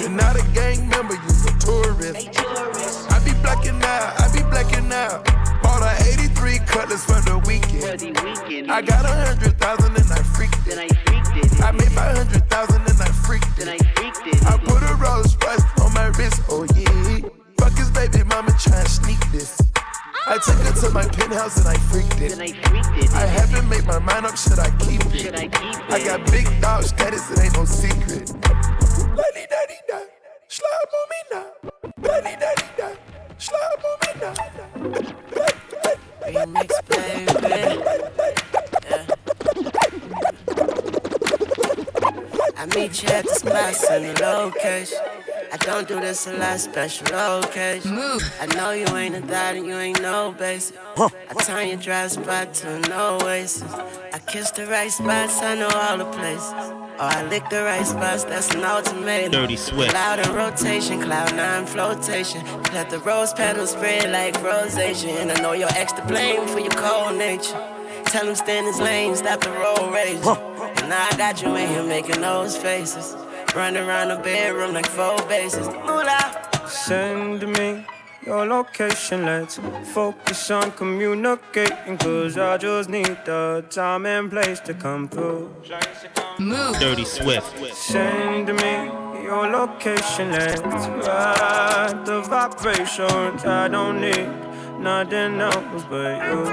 You're 0.00 0.10
not 0.10 0.36
a 0.36 0.42
gang 0.52 0.88
member, 0.88 1.14
you're 1.14 1.48
a 1.48 1.58
tourist. 1.58 2.28
I 3.10 3.20
be 3.24 3.32
blacking 3.40 3.80
out, 3.82 4.20
I 4.20 4.30
be 4.32 4.42
blacking 4.50 4.92
out. 4.92 5.24
Bought 5.62 5.82
a 5.82 5.94
83 6.12 6.58
cutlass 6.66 7.04
for 7.04 7.20
the 7.22 7.38
weekend. 7.46 8.70
I 8.70 8.82
got 8.82 9.04
a 9.04 9.14
hundred 9.26 9.58
thousand 9.58 9.96
and 9.96 10.10
I 10.10 10.22
freaked 10.34 10.66
it. 10.66 10.78
I 11.62 11.70
made 11.72 11.92
five 11.92 12.16
hundred 12.16 12.48
thousand 12.50 12.82
and 12.82 13.00
I 13.00 13.10
freaked 13.24 13.58
it. 13.58 13.68
I 14.46 14.58
put 14.58 14.82
a 14.82 14.94
Rolls 14.96 15.36
Royce 15.44 15.64
on 15.80 15.94
my 15.94 16.06
wrist, 16.18 16.42
oh 16.48 16.66
yeah. 16.74 17.28
Fuck 17.58 17.78
his 17.78 17.90
baby 17.90 18.24
mama 18.24 18.50
try 18.58 18.78
and 18.78 18.88
sneak 18.88 19.20
this. 19.32 19.60
I 20.26 20.38
took 20.38 20.56
her 20.56 20.72
to 20.80 20.90
my 20.90 21.06
penthouse 21.06 21.58
and 21.58 21.68
I 21.68 21.76
freaked 21.88 22.20
it. 22.20 22.38
I 23.14 23.26
haven't 23.26 23.68
made 23.68 23.84
my 23.84 23.98
mind 23.98 24.26
up, 24.26 24.36
should 24.36 24.58
I 24.58 24.70
keep 24.78 25.00
it? 25.14 25.34
I 25.90 26.02
got 26.02 26.24
big 26.30 26.48
dog 26.60 26.84
status, 26.84 27.30
it 27.30 27.44
ain't 27.44 27.54
no 27.54 27.64
secret. 27.64 28.32
Lady 29.32 29.46
daddy 29.48 29.74
da, 29.88 29.96
on 29.96 31.06
me 31.10 31.20
now. 31.32 31.46
Lady 32.02 32.36
daddy 32.38 32.68
da, 32.76 32.88
on 32.88 33.96
me 34.02 34.10
now. 34.20 34.34
Remix, 36.20 36.70
baby. 36.88 37.54
I 42.56 42.66
meet 42.74 43.02
you 43.02 43.08
at 43.08 43.24
the 43.24 43.34
spots 43.34 43.90
and 43.90 44.04
the 44.04 44.22
location. 44.22 44.98
I 45.52 45.56
don't 45.58 45.88
do 45.88 46.00
this 46.00 46.26
a 46.26 46.32
lot, 46.36 46.60
special 46.60 47.06
occasion. 47.40 47.96
I 48.40 48.46
know 48.54 48.72
you 48.72 48.86
ain't 48.96 49.14
a 49.14 49.20
thought 49.20 49.54
and 49.54 49.66
you 49.66 49.76
ain't 49.76 50.02
no 50.02 50.34
basic. 50.38 50.76
I 50.98 51.34
turn 51.44 51.68
your 51.68 51.78
dry 51.78 52.08
spot 52.08 52.52
to 52.54 52.68
an 52.74 52.92
oasis. 52.92 53.62
I 54.12 54.18
kiss 54.26 54.50
the 54.50 54.66
right 54.66 54.90
spots, 54.90 55.40
I 55.40 55.54
know 55.54 55.68
all 55.68 55.98
the 55.98 56.04
places. 56.06 56.73
Oh, 56.96 57.08
I 57.08 57.24
lick 57.26 57.48
the 57.50 57.64
right 57.64 57.84
spots, 57.84 58.22
that's 58.22 58.54
an 58.54 58.62
ultimatum. 58.62 59.32
Dirty 59.32 59.56
sweat. 59.56 59.90
Cloud 59.90 60.20
in 60.20 60.32
rotation, 60.32 61.00
cloud 61.02 61.34
nine 61.34 61.66
flotation. 61.66 62.44
Let 62.72 62.88
the 62.88 63.00
rose 63.00 63.32
petals 63.32 63.72
spread 63.72 64.12
like 64.12 64.40
rosation. 64.44 65.10
And 65.10 65.32
I 65.32 65.40
know 65.42 65.52
your 65.52 65.70
ex 65.70 65.92
to 65.94 66.04
blame 66.06 66.46
for 66.46 66.60
your 66.60 66.70
cold 66.70 67.18
nature. 67.18 67.60
Tell 68.06 68.28
him 68.28 68.36
stand 68.36 68.66
his 68.66 68.78
lane, 68.78 69.16
stop 69.16 69.40
the 69.40 69.50
road 69.50 69.92
rage. 69.92 70.24
And 70.24 70.88
now 70.88 71.08
I 71.10 71.16
got 71.16 71.42
you 71.42 71.56
in 71.56 71.68
here 71.68 71.82
making 71.82 72.20
those 72.20 72.56
faces. 72.56 73.16
Run 73.56 73.76
around 73.76 74.08
the 74.08 74.16
bedroom 74.16 74.72
like 74.72 74.86
four 74.86 75.16
bases. 75.26 75.66
Moolah. 75.66 76.48
Send 76.68 77.42
me 77.48 77.84
your 78.26 78.46
location, 78.46 79.24
let's 79.26 79.58
focus 79.92 80.50
on 80.50 80.72
communicating. 80.72 81.98
Cause 81.98 82.38
I 82.38 82.56
just 82.56 82.88
need 82.88 83.18
the 83.24 83.64
time 83.70 84.06
and 84.06 84.30
place 84.30 84.60
to 84.60 84.74
come 84.74 85.08
through. 85.08 85.50
Move. 86.38 86.78
Dirty 86.78 87.04
Swift. 87.04 87.74
Send 87.74 88.46
me 88.46 88.90
your 89.22 89.46
location, 89.48 90.32
let's 90.32 90.60
ride 90.62 92.02
the 92.04 92.22
vibrations. 92.22 93.44
I 93.44 93.68
don't 93.68 94.00
need 94.00 94.28
nothing 94.80 95.40
else 95.40 95.84
but 95.90 96.24
you. 96.26 96.44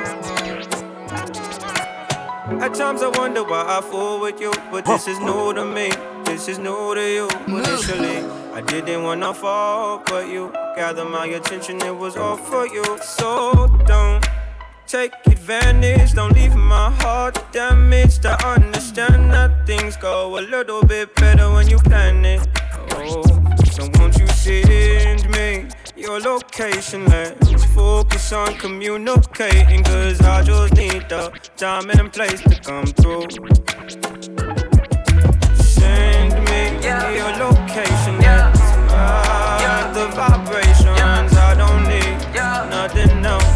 At 2.59 2.73
times 2.73 3.01
I 3.01 3.07
wonder 3.17 3.43
why 3.43 3.65
I 3.77 3.81
fool 3.81 4.19
with 4.19 4.39
you, 4.41 4.53
but 4.71 4.85
this 4.85 5.07
is 5.07 5.19
new 5.19 5.53
to 5.53 5.65
me. 5.65 5.91
This 6.25 6.47
is 6.47 6.59
new 6.59 6.93
to 6.95 7.01
you. 7.01 7.29
Initially, 7.47 8.23
I 8.53 8.59
didn't 8.59 9.03
wanna 9.03 9.33
fall, 9.33 10.03
but 10.05 10.27
you 10.27 10.51
gathered 10.75 11.05
my 11.05 11.25
attention. 11.25 11.81
It 11.81 11.95
was 11.95 12.17
all 12.17 12.35
for 12.35 12.67
you. 12.67 12.83
So 13.01 13.67
don't 13.85 14.25
take 14.87 15.13
advantage. 15.25 16.13
Don't 16.13 16.33
leave 16.33 16.55
my 16.55 16.91
heart 17.01 17.39
damaged. 17.53 18.25
I 18.25 18.35
understand 18.55 19.31
that 19.31 19.65
things 19.65 19.95
go 19.95 20.37
a 20.37 20.41
little 20.41 20.83
bit 20.83 21.15
better 21.15 21.49
when 21.49 21.69
you 21.69 21.77
plan 21.77 22.25
it. 22.25 22.45
Oh, 22.91 23.23
so 23.71 23.89
won't 23.95 24.17
you 24.19 24.27
send 24.27 25.29
me 25.29 25.67
your 25.95 26.19
location? 26.19 27.05
Let's 27.05 27.63
focus 27.73 28.33
on 28.33 28.55
communicating. 28.55 29.81
Cause 29.83 30.19
I 30.19 30.43
just 30.43 30.73
need 30.75 31.07
the 31.07 31.31
time 31.55 31.89
and 31.89 32.11
place 32.11 32.41
to 32.41 32.59
come 32.59 32.85
through. 32.85 34.70
Send 36.81 37.09
me 37.09 37.17
your 37.17 37.31
location. 37.37 38.17
Let's 38.17 38.59
ride 38.91 39.91
the 39.93 40.07
vibrations. 40.15 41.37
I 41.37 41.53
don't 41.55 41.83
need 41.83 42.17
nothing 42.71 43.23
else. 43.23 43.50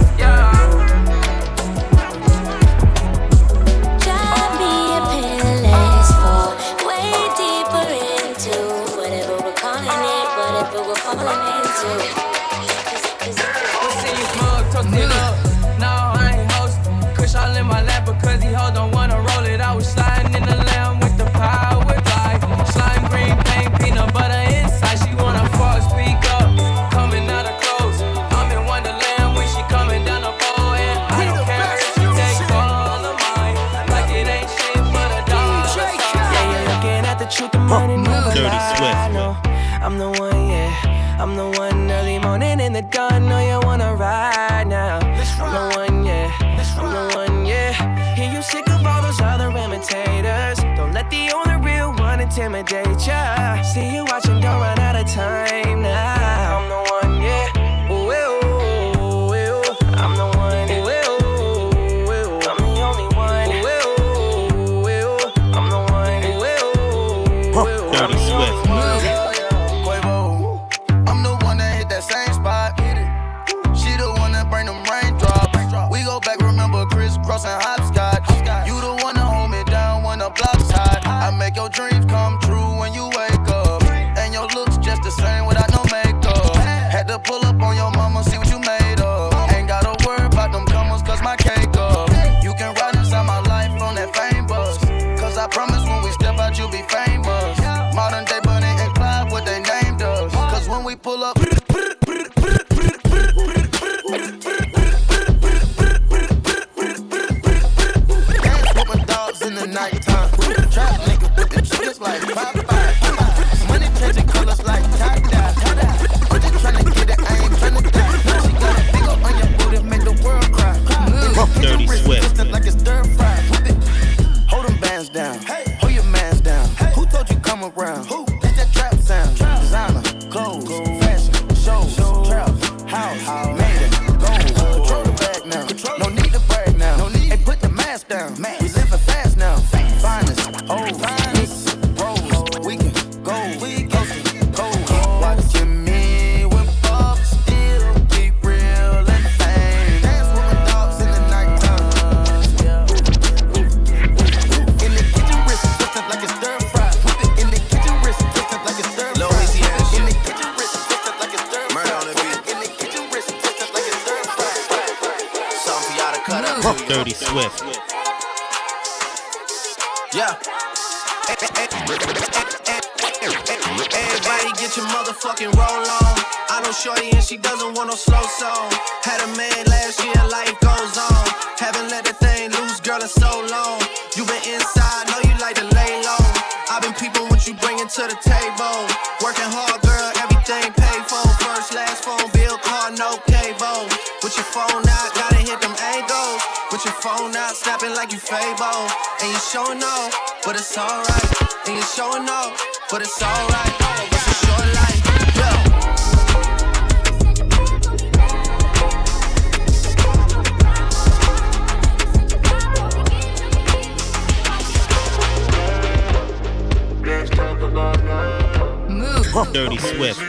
Swift. 219.85 220.24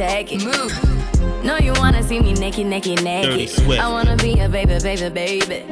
take 0.00 0.32
it. 0.32 0.42
Move. 0.42 1.44
No, 1.44 1.58
you 1.58 1.72
wanna 1.76 2.02
see 2.02 2.20
me 2.20 2.32
naked, 2.32 2.66
naked, 2.66 3.04
naked. 3.04 3.50
I 3.78 3.88
wanna 3.90 4.16
be 4.16 4.40
a 4.40 4.48
baby, 4.48 4.78
baby, 4.82 5.10
baby. 5.10 5.64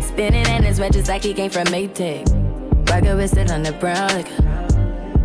Spinning 0.00 0.46
in 0.46 0.62
his 0.62 0.78
red 0.78 0.92
just 0.92 1.08
like 1.08 1.24
he 1.24 1.34
came 1.34 1.50
from 1.50 1.64
Maytag. 1.64 2.22
Rocket 2.88 3.16
with 3.16 3.36
it 3.36 3.50
on 3.50 3.64
the 3.64 3.72
brown. 3.72 4.08
Like, 4.14 4.30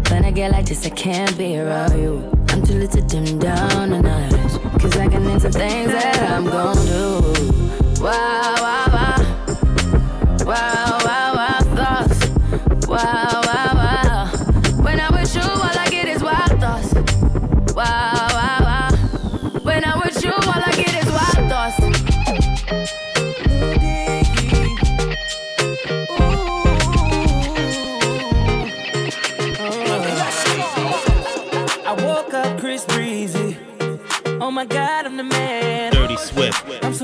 when 0.09 0.25
I 0.25 0.31
get 0.31 0.51
like 0.51 0.65
this, 0.65 0.85
I 0.87 0.89
can't 0.89 1.37
be 1.37 1.59
around 1.59 1.99
you. 1.99 2.31
I'm 2.49 2.65
too 2.65 2.73
little 2.73 3.01
to 3.01 3.01
dim 3.01 3.37
down 3.37 3.91
the 3.91 4.01
night. 4.01 4.31
Cause 4.81 4.97
I 4.97 5.07
can 5.07 5.29
into 5.29 5.51
things 5.51 5.91
that 5.91 6.31
I'm 6.31 6.45
gon' 6.45 6.77
do. 6.85 8.01
Wow, 8.01 8.55
wow, 8.65 8.85
wow. 8.97 10.45
Wow. 10.45 10.86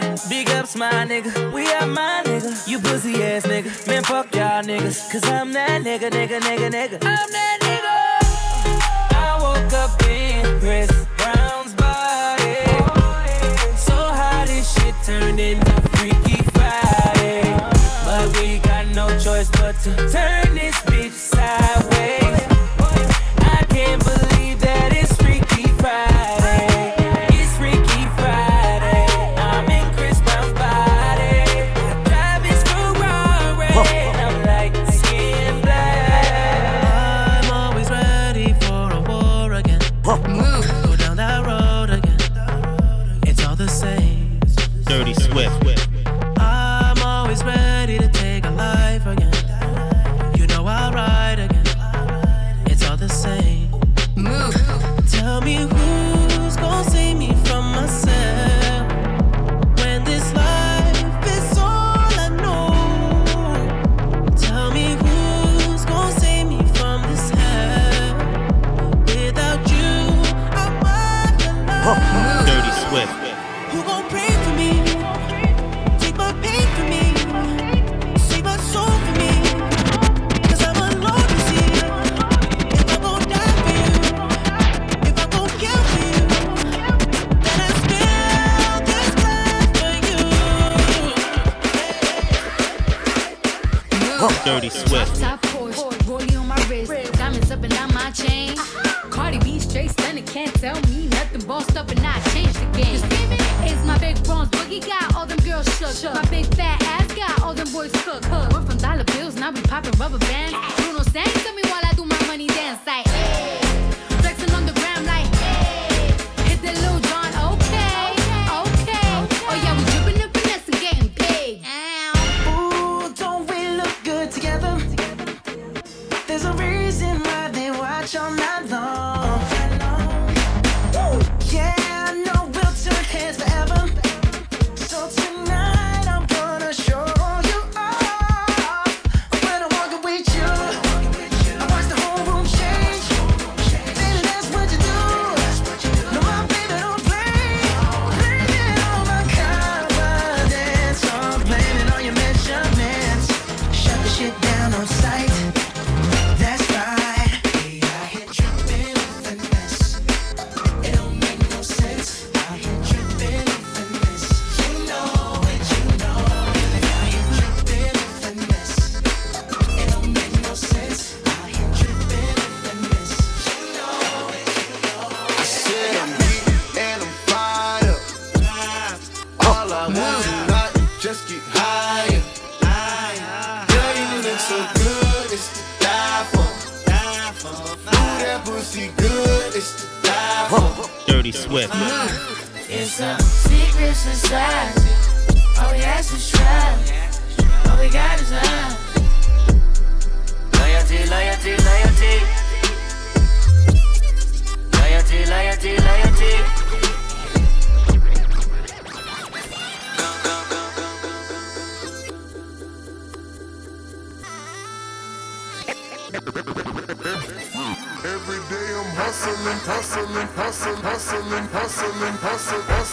nigga. 0.00 0.28
Big 0.28 0.50
ups, 0.50 0.76
my 0.76 0.90
nigga. 1.06 1.52
We 1.52 1.66
are 1.72 1.86
my 1.86 2.22
nigga. 2.24 2.68
You 2.68 2.78
pussy 2.78 3.22
ass 3.22 3.46
nigga. 3.46 3.86
Man, 3.86 4.02
fuck 4.02 4.34
y'all 4.34 4.62
niggas. 4.62 5.10
Cause 5.10 5.24
I'm 5.24 5.52
that 5.52 5.82
nigga, 5.82 6.10
nigga, 6.10 6.40
nigga, 6.40 6.70
nigga. 6.70 6.98
I'm 7.02 7.30
that 7.32 7.58
nigga. 7.62 7.94
I 9.16 9.38
woke 9.40 9.72
up 9.72 10.02
in 10.08 10.60
Chris 10.60 10.90
Brown's 11.16 11.74
body. 11.74 12.64
So 13.76 13.94
how 13.94 14.44
this 14.46 14.72
shit 14.74 14.94
turned 15.04 15.40
into 15.40 15.72
Freaky 15.96 16.42
Friday. 16.52 17.42
But 18.04 18.36
we 18.40 18.58
got 18.58 18.86
no 18.88 19.08
choice 19.18 19.50
but 19.50 19.76
to 19.80 19.94
turn 20.10 20.54
this 20.54 20.93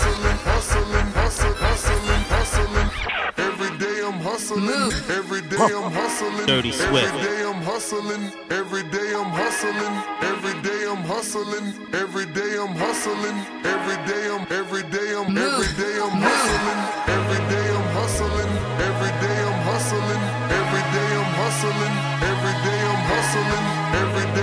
hustling, 0.01 0.37
hustling, 0.49 1.11
hustling, 1.13 1.55
hustling, 1.61 2.23
hustling. 2.33 2.89
Every 3.37 3.71
day 3.77 4.01
I'm 4.03 4.19
hustling. 4.19 4.69
Every 5.09 5.41
day 5.41 5.69
I'm 5.77 5.91
hustling. 5.91 6.45
Dirty 6.47 6.71
Swift. 6.71 7.05
Every 7.05 7.21
day 7.21 7.43
I'm 7.45 7.61
hustling. 7.61 8.23
Every 8.49 8.83
day 8.83 9.09
I'm 9.13 9.29
hustling. 9.29 9.93
Every 10.31 10.55
day 10.61 10.81
I'm 10.89 11.03
hustling. 11.03 11.65
Every 11.93 12.25
day 12.25 12.51
I'm 12.57 12.73
hustling. 12.75 13.37
Every 13.65 13.97
day 14.09 14.23
I'm. 14.33 14.43
Every 14.51 14.83
day 14.95 15.09
I'm. 15.17 15.37
Every 15.37 15.69
day 15.81 15.95
I'm 16.05 16.15
hustling. 16.25 16.79
Every 17.17 17.41
day 17.53 17.67
I'm 17.77 17.87
hustling. 17.97 18.51
Every 18.89 19.13
day 19.23 19.39
I'm 19.49 19.59
hustling. 19.69 20.21
Every 20.59 20.83
day 20.95 21.09
I'm 21.21 21.31
hustling. 21.41 21.93
Every 22.31 22.55
day 22.65 22.79
I'm 22.89 23.01
hustling. 23.11 23.65
Every 24.01 24.25
day. 24.35 24.40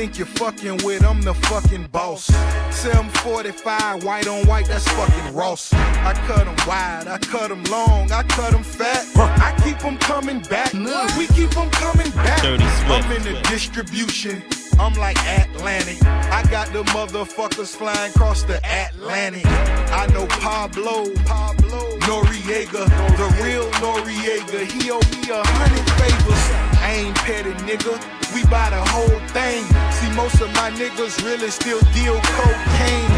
think 0.00 0.16
you're 0.16 0.26
fucking 0.26 0.78
with, 0.82 1.04
I'm 1.04 1.20
the 1.20 1.34
fucking 1.34 1.88
boss. 1.88 2.24
745, 2.70 4.02
white 4.02 4.26
on 4.28 4.46
white, 4.46 4.64
that's 4.64 4.88
fucking 4.88 5.34
Ross. 5.34 5.74
I 5.74 6.14
cut 6.26 6.46
them 6.46 6.56
wide, 6.66 7.06
I 7.06 7.18
cut 7.18 7.50
them 7.50 7.62
long, 7.64 8.10
I 8.10 8.22
cut 8.22 8.52
them 8.52 8.62
fat. 8.62 9.04
I 9.18 9.54
keep 9.62 9.78
them 9.80 9.98
coming 9.98 10.40
back, 10.40 10.72
we 11.18 11.26
keep 11.26 11.50
them 11.50 11.70
coming 11.72 12.10
back. 12.12 12.42
I'm 12.42 13.12
in 13.12 13.22
the 13.24 13.38
distribution. 13.50 14.42
I'm 14.78 14.94
like 14.94 15.18
Atlantic. 15.28 16.02
I 16.06 16.42
got 16.50 16.72
the 16.72 16.82
motherfuckers 16.84 17.76
flying 17.76 18.10
across 18.12 18.44
the 18.44 18.58
Atlantic. 18.64 19.44
I 19.44 20.06
know 20.14 20.26
Pablo, 20.28 21.12
Pablo, 21.26 21.98
Noriega, 22.08 22.88
the 23.20 23.44
real 23.44 23.68
Noriega. 23.82 24.64
He 24.64 24.90
owe 24.90 25.04
me 25.12 25.28
a 25.28 25.42
hundred 25.44 25.86
favors. 26.00 26.49
Ain't 26.90 27.14
petty, 27.22 27.54
nigga. 27.62 27.94
We 28.34 28.42
buy 28.50 28.70
the 28.70 28.82
whole 28.90 29.20
thing. 29.30 29.62
See, 29.94 30.10
most 30.16 30.40
of 30.40 30.50
my 30.58 30.70
niggas 30.74 31.22
really 31.24 31.50
still 31.50 31.80
deal 31.94 32.18
cocaine. 32.34 33.14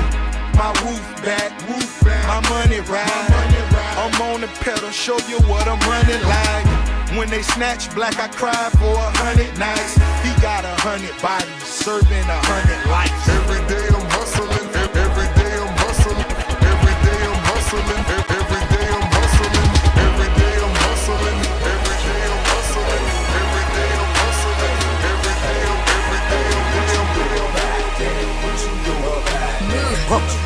My 0.60 0.68
roof 0.84 1.00
back, 1.24 1.50
roof 1.66 2.04
back. 2.04 2.20
My 2.28 2.40
money 2.52 2.80
ride. 2.80 3.08
My 3.08 3.40
money 3.40 3.62
ride. 3.72 3.96
I'm 3.96 4.22
on 4.28 4.40
the 4.42 4.48
pedal, 4.60 4.90
show 4.90 5.16
you 5.24 5.40
what 5.48 5.66
I'm 5.66 5.80
running 5.88 6.20
like. 6.28 7.16
When 7.16 7.30
they 7.30 7.40
snatch 7.40 7.88
black, 7.94 8.18
I 8.20 8.28
cry 8.28 8.68
for 8.76 8.92
a 8.92 9.10
hundred 9.24 9.56
nights. 9.58 9.96
He 10.20 10.30
got 10.42 10.64
a 10.64 10.74
hundred 10.84 11.16
bodies, 11.22 11.64
serving 11.64 12.28
a 12.28 12.40
hundred 12.44 12.80
lives. 12.92 13.24
Every 13.28 13.62
day 13.72 14.01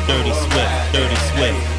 dirty 0.07 0.31
sweat, 0.31 0.93
dirty 0.93 1.15
sweat. 1.15 1.76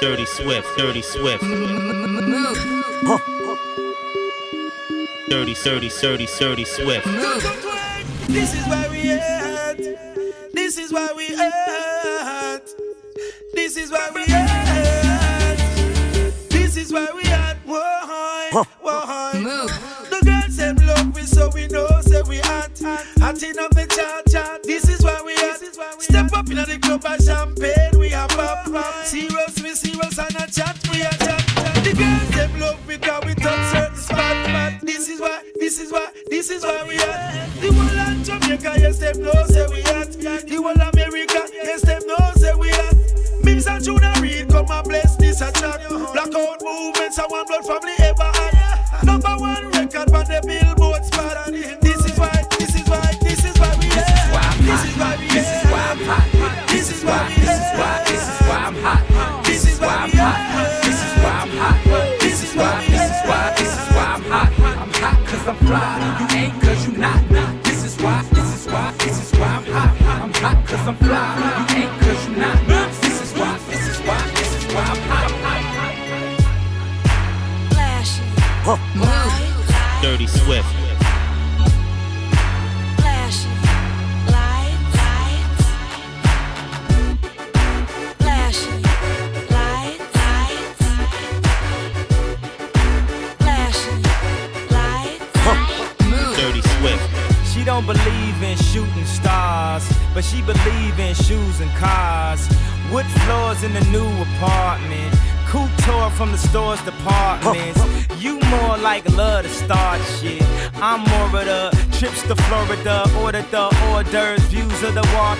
Dirty 0.00 0.26
Swift, 0.26 0.68
Dirty 0.76 1.02
Swift. 1.02 1.42
Move. 1.42 2.56
Huh. 3.02 3.18
Dirty, 5.28 5.54
dirty, 5.54 5.88
dirty, 5.88 6.26
dirty 6.38 6.64
Swift. 6.64 7.06
This 8.28 8.54
is 8.54 8.66
where 8.68 8.90
we 8.90 9.12
are. 9.12 9.35
Fly. 65.66 66.16
You 66.20 66.38
ain't 66.38 66.65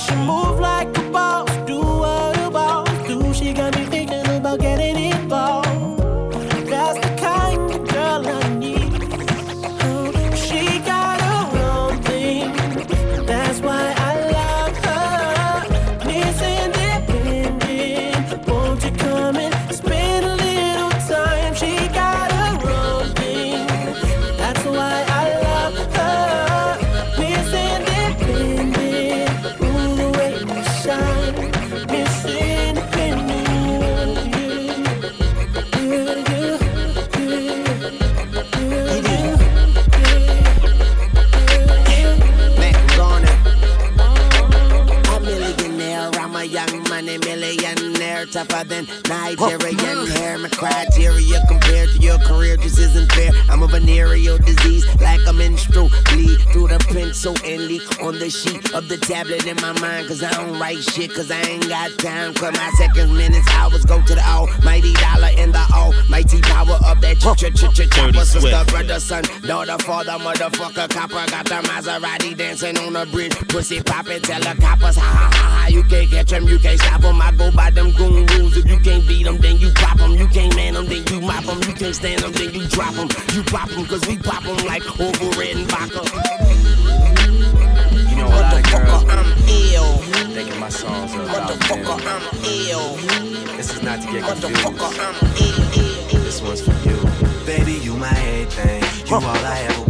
Dirty 0.00 0.16
Swift. 0.16 0.39
The 58.90 58.98
tablet 58.98 59.46
in 59.46 59.56
my 59.62 59.72
mind. 59.80 60.08
Cause 60.08 60.22
I 60.22 60.30
don't 60.32 60.58
write 60.58 60.82
shit, 60.82 61.14
cause 61.14 61.30
I 61.30 61.40
ain't 61.42 61.68
got 61.68 61.96
time. 61.98 62.34
Cause 62.34 62.52
my 62.52 62.70
seconds, 62.76 63.12
minutes, 63.12 63.48
hours 63.54 63.84
go 63.84 64.02
to 64.02 64.14
the 64.14 64.26
almighty 64.26 64.92
dollar 64.94 65.30
in 65.38 65.52
the 65.52 65.64
almighty 65.72 66.40
power 66.42 66.78
of 66.84 67.00
that 67.00 67.22
ch 67.22 67.30
ch 67.38 67.54
ch 67.54 67.70
ch 67.70 67.88
chopper. 67.88 68.24
Sister, 68.24 68.64
brother, 68.66 68.98
son, 68.98 69.22
daughter, 69.46 69.78
father, 69.78 70.18
motherfucker, 70.18 70.90
copper. 70.90 71.22
Got 71.30 71.46
the 71.46 71.62
Maserati 71.70 72.36
dancing 72.36 72.76
on 72.78 72.94
the 72.94 73.06
bridge. 73.06 73.32
Pussy 73.48 73.80
poppin', 73.80 74.22
tell 74.22 74.40
the 74.40 74.60
coppers, 74.60 74.96
ha 74.96 75.06
ha 75.06 75.30
ha 75.32 75.62
ha. 75.62 75.66
You 75.68 75.84
can't 75.84 76.10
catch 76.10 76.30
them, 76.30 76.48
you 76.48 76.58
can't 76.58 76.80
stop 76.80 77.00
them. 77.02 77.22
I 77.22 77.30
go 77.30 77.52
by 77.52 77.70
them 77.70 77.92
goon 77.92 78.26
rules. 78.26 78.56
If 78.56 78.66
you 78.66 78.80
can't 78.80 79.06
beat 79.06 79.22
them, 79.22 79.38
then 79.38 79.58
you 79.58 79.70
pop 79.76 79.98
them. 79.98 80.12
You 80.18 80.26
can't 80.26 80.54
man 80.56 80.74
them, 80.74 80.86
then 80.86 81.06
you 81.06 81.20
mop 81.20 81.44
them. 81.44 81.58
You 81.62 81.74
can't 81.74 81.94
stand 81.94 82.22
them, 82.22 82.32
then 82.32 82.52
you 82.52 82.66
drop 82.66 82.94
them. 82.94 83.08
You 83.34 83.44
pop 83.44 83.68
them, 83.70 83.86
cause 83.86 84.04
we 84.08 84.18
pop 84.18 84.42
them 84.42 84.58
like 84.66 84.82
over 84.98 85.38
red 85.38 85.56
and 85.56 85.70
vodka. 85.70 86.79
Ill. 89.74 89.96
thinking 90.34 90.58
my 90.58 90.68
songs 90.68 91.14
are 91.14 91.22
about. 91.22 91.50
Motherfucker, 91.50 91.98
I'm 92.06 92.24
ill. 92.44 92.96
This 93.56 93.74
is 93.74 93.82
not 93.82 94.00
to 94.00 94.06
get 94.12 94.22
Motherfucker, 94.24 94.50
confused. 94.50 95.00
I'm 95.00 95.14
ill. 96.14 96.22
This 96.24 96.40
one's 96.42 96.60
for 96.60 96.76
you. 96.88 96.96
Baby, 97.44 97.72
you 97.84 97.96
my 97.96 98.08
everything. 98.08 98.82
You 99.06 99.16
all 99.16 99.24
I 99.24 99.66
ever 99.68 99.89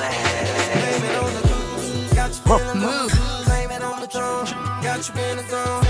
move, 2.59 2.75
move. 2.75 3.11
Claiming 3.45 3.81
on 3.81 4.01
the 4.01 4.07
throne, 4.07 4.45
got 4.83 5.07
you 5.07 5.15
in 5.23 5.37
the 5.37 5.43
zone. 5.43 5.85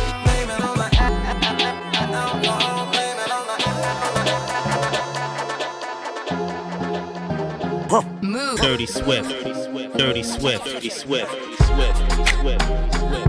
Move. 8.21 8.59
Dirty 8.61 8.85
Swift, 8.85 9.29
Dirty 9.29 9.53
Swift, 9.53 9.97
Dirty 9.97 10.23
Swift, 10.23 10.67
Swift, 10.67 10.91
Swift, 10.91 11.97
Swift, 12.39 12.61
Swift. 12.95 13.21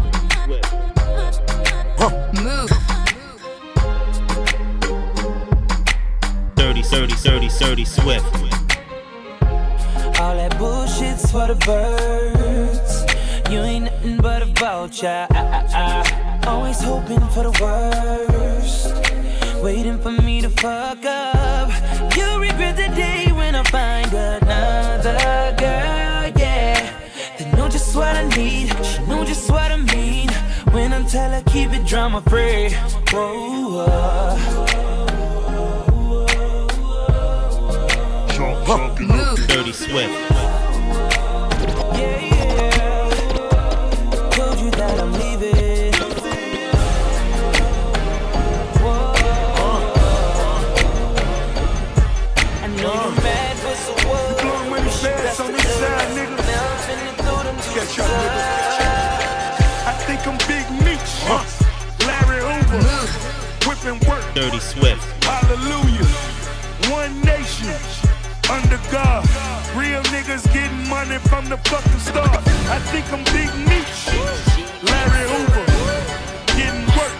Move. 2.40 2.70
Dirty, 6.54 6.82
dirty, 6.82 7.14
dirty, 7.22 7.48
dirty, 7.48 7.84
swift. 7.84 8.52
You 13.52 13.60
ain't 13.60 13.84
nothing 13.84 14.16
but 14.16 14.40
a 14.40 14.46
vulture. 14.46 15.26
Always 16.46 16.80
hoping 16.80 17.20
for 17.34 17.42
the 17.42 17.52
worst. 17.60 18.94
Waiting 19.62 19.98
for 19.98 20.10
me 20.10 20.40
to 20.40 20.48
fuck 20.48 21.04
up. 21.04 21.68
You'll 22.16 22.38
regret 22.38 22.76
the 22.76 22.88
day 22.96 23.30
when 23.30 23.54
I 23.54 23.62
find 23.64 24.10
another 24.10 25.54
girl, 25.58 26.32
yeah. 26.40 26.98
They 27.38 27.52
know 27.52 27.68
just 27.68 27.94
what 27.94 28.16
I 28.16 28.26
need. 28.34 28.72
She 28.86 29.04
know 29.04 29.22
just 29.22 29.50
what 29.50 29.70
I 29.70 29.76
mean. 29.76 30.30
When 30.72 30.94
I 30.94 31.06
tell 31.06 31.30
her 31.30 31.42
keep 31.42 31.74
it 31.74 31.86
drama 31.86 32.22
free. 32.22 32.70
Whoa, 33.12 34.34
Move. 38.98 39.46
Dirty 39.46 39.72
Swift. 39.72 40.31
Dirty 64.52 64.64
Swift. 64.64 65.24
Hallelujah. 65.24 66.04
One 66.92 67.18
nation. 67.22 67.72
Under 68.50 68.76
God. 68.92 69.24
Real 69.74 70.02
niggas 70.12 70.44
getting 70.52 70.88
money 70.90 71.16
from 71.16 71.48
the 71.48 71.56
fucking 71.56 72.00
start. 72.00 72.36
I 72.68 72.78
think 72.92 73.10
I'm 73.10 73.24
Big 73.32 73.48
Meech. 73.64 74.12
Larry 74.84 75.24
Hoover. 75.32 75.64
Getting 76.52 76.84
work. 76.92 77.16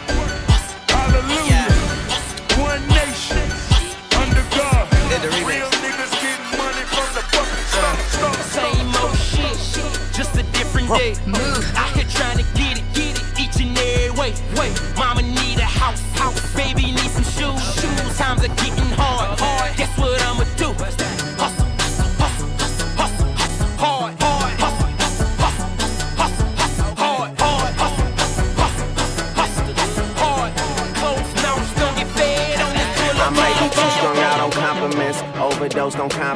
Hallelujah. 0.92 1.72
One 2.60 2.84
nation. 3.00 3.48
Under 4.20 4.44
God. 4.52 4.84
Real 5.48 5.70
niggas 5.80 6.12
getting 6.20 6.58
money 6.60 6.84
from 6.92 7.08
the 7.16 7.24
fucking 7.32 7.64
start. 7.72 7.96
Same 8.52 8.92
old 9.00 9.16
shit, 9.16 9.56
just 10.12 10.36
a 10.36 10.42
different 10.52 10.88
day. 10.88 11.14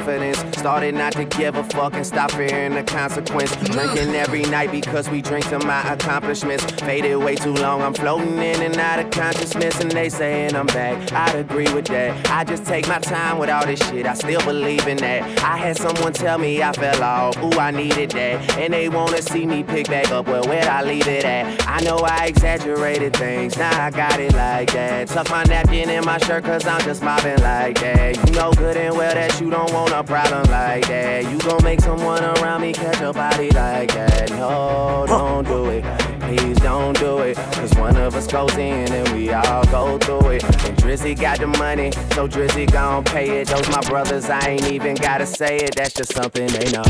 On 0.09 0.22
confidence. 0.22 0.55
Started 0.67 0.97
not 0.97 1.12
to 1.12 1.25
give 1.25 1.55
a 1.55 1.62
fuck 1.62 1.95
and 1.95 2.05
stop 2.05 2.33
fearing 2.33 2.75
the 2.75 2.83
consequence. 2.83 3.55
Drinking 3.71 4.17
every 4.17 4.43
night 4.47 4.73
because 4.73 5.09
we 5.09 5.23
drink 5.23 5.49
to 5.51 5.61
my 5.61 5.93
accomplishments. 5.93 6.64
Faded 6.83 7.19
way 7.19 7.37
too 7.37 7.55
long, 7.55 7.83
I'm 7.83 7.95
floating 7.95 8.37
in 8.39 8.61
and 8.61 8.77
out 8.77 8.99
of 8.99 9.12
consciousness, 9.12 9.81
and 9.81 9.93
they 9.93 10.09
saying 10.09 10.57
I'm 10.57 10.67
back. 10.67 11.12
I'd 11.12 11.37
agree 11.37 11.73
with 11.73 11.87
that. 11.87 12.29
I 12.33 12.43
just 12.43 12.67
take 12.67 12.89
my 12.89 12.99
time 12.99 13.39
with 13.39 13.49
all 13.49 13.64
this 13.64 13.79
shit, 13.79 14.07
I 14.07 14.14
still 14.14 14.45
believe 14.45 14.89
in 14.89 14.97
that. 14.97 15.23
I 15.45 15.57
had 15.57 15.77
someone 15.77 16.12
tell 16.12 16.37
me 16.37 16.61
I 16.61 16.73
fell 16.73 17.01
off, 17.01 17.37
ooh, 17.45 17.61
I 17.61 17.71
needed 17.71 18.11
that. 18.11 18.59
And 18.59 18.75
they 18.75 18.89
wanna 18.89 19.23
see 19.23 19.47
me 19.47 19.62
pick 19.62 19.87
back 19.87 20.11
up, 20.11 20.27
well, 20.27 20.43
where'd 20.49 20.67
I 20.67 20.83
leave 20.83 21.07
it 21.07 21.25
at? 21.25 21.64
I 21.69 21.79
know 21.83 21.99
I 21.99 22.27
exaggerated 22.27 23.17
things, 23.17 23.57
now 23.57 23.85
I 23.85 23.93
got 23.93 24.19
it 24.19 24.33
like 24.33 24.73
that. 24.73 25.07
Tuck 25.07 25.31
my 25.31 25.45
napkin 25.45 25.91
in 25.91 26.05
my 26.05 26.19
shirt, 26.19 26.43
cause 26.43 26.67
I'm 26.67 26.81
just 26.81 27.05
mobbing 27.05 27.41
like 27.41 27.79
that. 27.79 28.17
You 28.27 28.33
know 28.33 28.51
good 28.51 28.77
and 28.77 28.97
well 28.97 29.14
that 29.14 29.41
you 29.41 29.49
don't 29.49 29.73
want 29.73 29.93
a 29.93 30.03
problem 30.03 30.43
like 30.51 30.55
that. 30.57 31.30
You 31.30 31.38
gon' 31.38 31.62
make 31.62 31.80
someone 31.80 32.22
around 32.22 32.62
me 32.62 32.72
catch 32.72 33.00
a 33.00 33.12
body 33.12 33.50
like 33.50 33.92
that. 33.94 34.30
No, 34.30 35.04
don't 35.07 35.46
do 35.46 35.66
it. 35.70 35.84
Please 36.20 36.57
don't 36.59 36.98
do 36.98 37.18
it. 37.18 37.36
Cause 37.36 37.74
one 37.74 37.96
of 37.96 38.14
us 38.14 38.26
goes 38.26 38.54
in 38.54 38.92
and 38.92 39.09
we 39.11 39.32
all 39.32 39.64
go 39.66 39.98
through 39.98 40.30
it. 40.30 40.44
And 40.44 40.76
Drizzy 40.76 41.18
got 41.18 41.38
the 41.40 41.46
money, 41.46 41.92
so 42.14 42.26
Drizzy 42.28 42.70
gon' 42.70 43.04
pay 43.04 43.40
it. 43.40 43.48
Those 43.48 43.68
my 43.68 43.80
brothers, 43.82 44.28
I 44.30 44.40
ain't 44.48 44.70
even 44.70 44.94
gotta 44.96 45.26
say 45.26 45.57
it. 45.59 45.74
That's 45.76 45.94
just 45.94 46.12
something 46.14 46.46
they 46.46 46.70
know. 46.70 46.82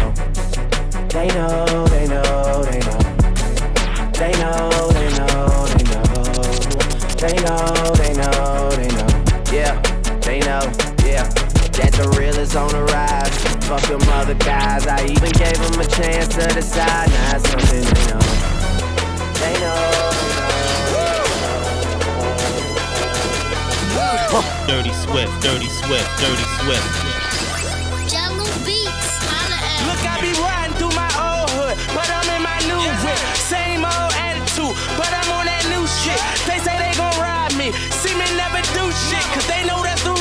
They 1.08 1.28
know, 1.28 1.86
they 1.88 2.06
know, 2.06 2.64
they 2.64 2.80
know. 2.80 3.06
They 4.12 4.32
know, 4.32 4.70
they 4.92 5.10
know, 5.18 5.66
they 5.66 5.84
know. 5.84 6.06
They 7.16 7.36
know, 7.44 7.92
they 7.94 8.12
know, 8.14 8.70
they 8.70 8.88
know. 8.88 9.08
Yeah, 9.52 9.80
they 10.20 10.40
know, 10.40 10.62
yeah. 11.04 11.28
That 11.76 11.92
the 11.92 12.14
real 12.18 12.38
is 12.38 12.56
on 12.56 12.68
the 12.70 12.84
rise. 12.84 13.55
Fuck 13.66 13.82
them 13.90 13.98
other 14.14 14.34
guys. 14.34 14.86
I 14.86 15.02
even 15.06 15.30
gave 15.34 15.58
them 15.58 15.80
a 15.80 15.86
chance 15.90 16.28
to 16.38 16.46
decide. 16.54 17.10
Now 17.10 17.34
it's 17.34 17.50
something 17.50 17.82
they 17.82 18.06
know. 18.06 18.22
They 19.42 19.58
know, 19.58 20.06
Dirty 24.70 24.94
Swift. 24.94 25.34
Dirty 25.42 25.66
Swift. 25.66 26.06
Dirty 26.22 26.46
Swift. 26.62 26.86
Jungle 28.06 28.46
Beats. 28.62 29.10
Holla 29.26 29.58
at 29.58 29.82
Look, 29.90 29.98
I 29.98 30.22
be 30.22 30.30
riding 30.38 30.76
through 30.78 30.94
my 30.94 31.10
old 31.18 31.50
hood, 31.58 31.74
but 31.90 32.06
I'm 32.06 32.28
in 32.38 32.42
my 32.46 32.58
new 32.70 32.82
whip. 33.02 33.18
Same 33.50 33.82
old 33.82 34.14
attitude, 34.14 34.78
but 34.94 35.10
I'm 35.10 35.42
on 35.42 35.46
that 35.50 35.66
new 35.74 35.82
shit. 36.06 36.22
They 36.46 36.62
say 36.62 36.78
they 36.78 36.94
gon' 36.94 37.18
ride 37.18 37.54
me, 37.58 37.74
see 37.98 38.14
me 38.14 38.30
never 38.38 38.62
do 38.78 38.86
shit, 39.10 39.26
cause 39.34 39.46
they 39.50 39.66
know 39.66 39.82
that's 39.82 40.02
the 40.06 40.15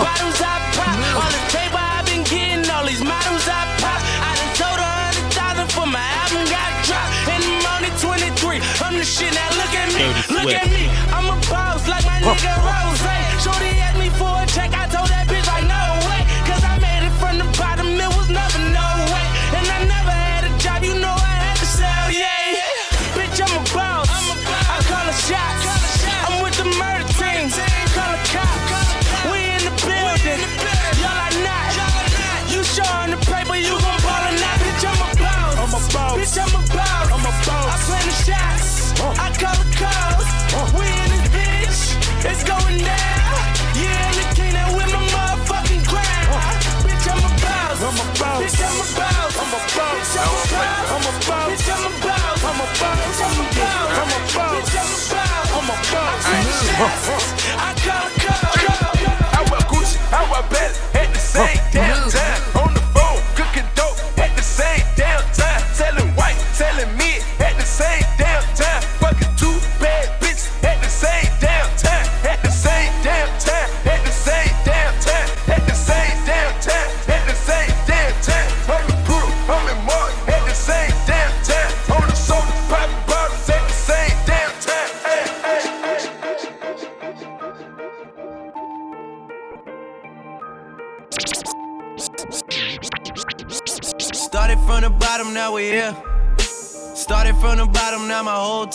bottles 0.00 0.40
I 0.40 0.58
pop, 0.76 0.94
all 1.18 1.30
this 1.30 1.46
paper 1.54 1.78
I've 1.78 2.06
been 2.06 2.22
getting, 2.22 2.68
all 2.70 2.84
these 2.86 3.02
models 3.02 3.46
I 3.48 3.62
pop. 3.82 4.00
I 4.22 4.30
done 4.38 4.54
sold 4.54 4.78
a 4.78 4.86
hundred 4.86 5.28
thousand 5.34 5.68
for 5.74 5.86
my 5.86 6.06
album 6.22 6.44
got 6.46 6.70
dropped, 6.86 7.10
and 7.34 7.42
I'm 7.42 7.66
only 7.74 7.92
23. 7.98 8.62
I'm 8.84 8.94
the 8.98 9.06
shit 9.06 9.32
now. 9.34 9.50
Look 9.58 9.74
at 9.74 9.88
me, 9.94 10.06
look 10.34 10.54
at 10.54 10.68
me. 10.70 10.84
I'm 11.10 11.26
a 11.34 11.38
boss 11.50 11.86
like 11.88 12.04
my 12.06 12.18
nigga 12.22 12.54
Rose. 12.62 13.02
Shorty 13.42 13.77
I'm 52.48 52.54
a 52.54 52.64
boss. 52.64 53.20
I'm 53.20 53.40
a 53.40 53.50
boss. 53.52 53.98
I'm 53.98 54.08
a 54.08 54.26
boss. 54.56 55.52
I'm 55.52 55.68
a 55.68 55.76
boss. 56.78 57.34
I 57.58 57.74
got 57.84 58.17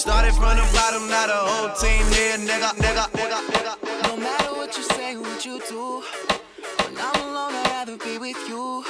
Started 0.00 0.32
from 0.32 0.56
the 0.56 0.62
bottom, 0.72 1.06
now 1.10 1.26
the 1.26 1.34
whole 1.34 1.68
team 1.76 2.06
here, 2.14 2.38
nigga, 2.38 2.70
nigga, 2.80 3.04
nigga, 3.12 3.38
nigga. 3.52 4.08
No 4.08 4.16
matter 4.16 4.54
what 4.54 4.74
you 4.74 4.82
say, 4.82 5.14
what 5.14 5.44
you 5.44 5.60
do, 5.68 6.02
when 6.86 6.96
I'm 6.96 7.28
alone, 7.28 7.52
I'd 7.52 7.66
rather 7.66 7.98
be 7.98 8.16
with 8.16 8.48
you. 8.48 8.82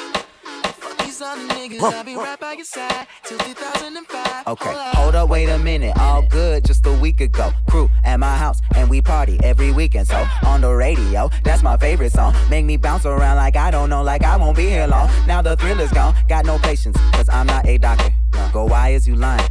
Fuck 0.78 0.98
these 0.98 1.20
other 1.20 1.42
niggas, 1.48 1.82
I'll 1.82 2.04
be 2.04 2.14
right 2.14 2.38
by 2.38 2.52
your 2.52 2.64
side 2.64 3.08
till 3.24 3.38
2005. 3.38 4.46
Okay, 4.46 4.90
hold 4.94 5.16
up, 5.16 5.28
wait 5.28 5.48
a 5.48 5.58
minute. 5.58 5.96
All 5.98 6.22
good 6.22 6.64
just 6.64 6.86
a 6.86 6.92
week 6.92 7.20
ago. 7.20 7.52
Crew 7.68 7.90
at 8.04 8.20
my 8.20 8.36
house, 8.36 8.60
and 8.76 8.88
we 8.88 9.02
party 9.02 9.40
every 9.42 9.72
weekend. 9.72 10.06
So 10.06 10.24
on 10.44 10.60
the 10.60 10.72
radio, 10.72 11.28
that's 11.42 11.64
my 11.64 11.76
favorite 11.76 12.12
song. 12.12 12.36
Make 12.48 12.66
me 12.66 12.76
bounce 12.76 13.04
around 13.04 13.34
like 13.34 13.56
I 13.56 13.72
don't 13.72 13.90
know, 13.90 14.04
like 14.04 14.22
I 14.22 14.36
won't 14.36 14.56
be 14.56 14.68
here 14.68 14.86
long. 14.86 15.10
Now 15.26 15.42
the 15.42 15.56
thrill 15.56 15.80
is 15.80 15.90
gone. 15.90 16.14
Got 16.28 16.44
no 16.46 16.56
patience, 16.58 16.96
cause 17.10 17.28
I'm 17.28 17.48
not 17.48 17.66
a 17.66 17.78
doctor. 17.78 18.14
Go, 18.52 18.66
why 18.66 18.90
is 18.90 19.08
you 19.08 19.16
lying? 19.16 19.50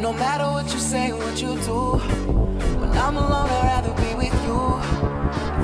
No 0.00 0.12
matter 0.12 0.44
what 0.44 0.72
you 0.72 0.80
say, 0.80 1.12
what 1.12 1.40
you 1.40 1.56
do, 1.62 1.96
when 2.80 2.90
I'm 2.90 3.16
alone, 3.16 3.48
I'd 3.48 3.82
rather 3.84 3.94
be 4.02 4.14
with 4.14 4.34
you. 4.44 4.58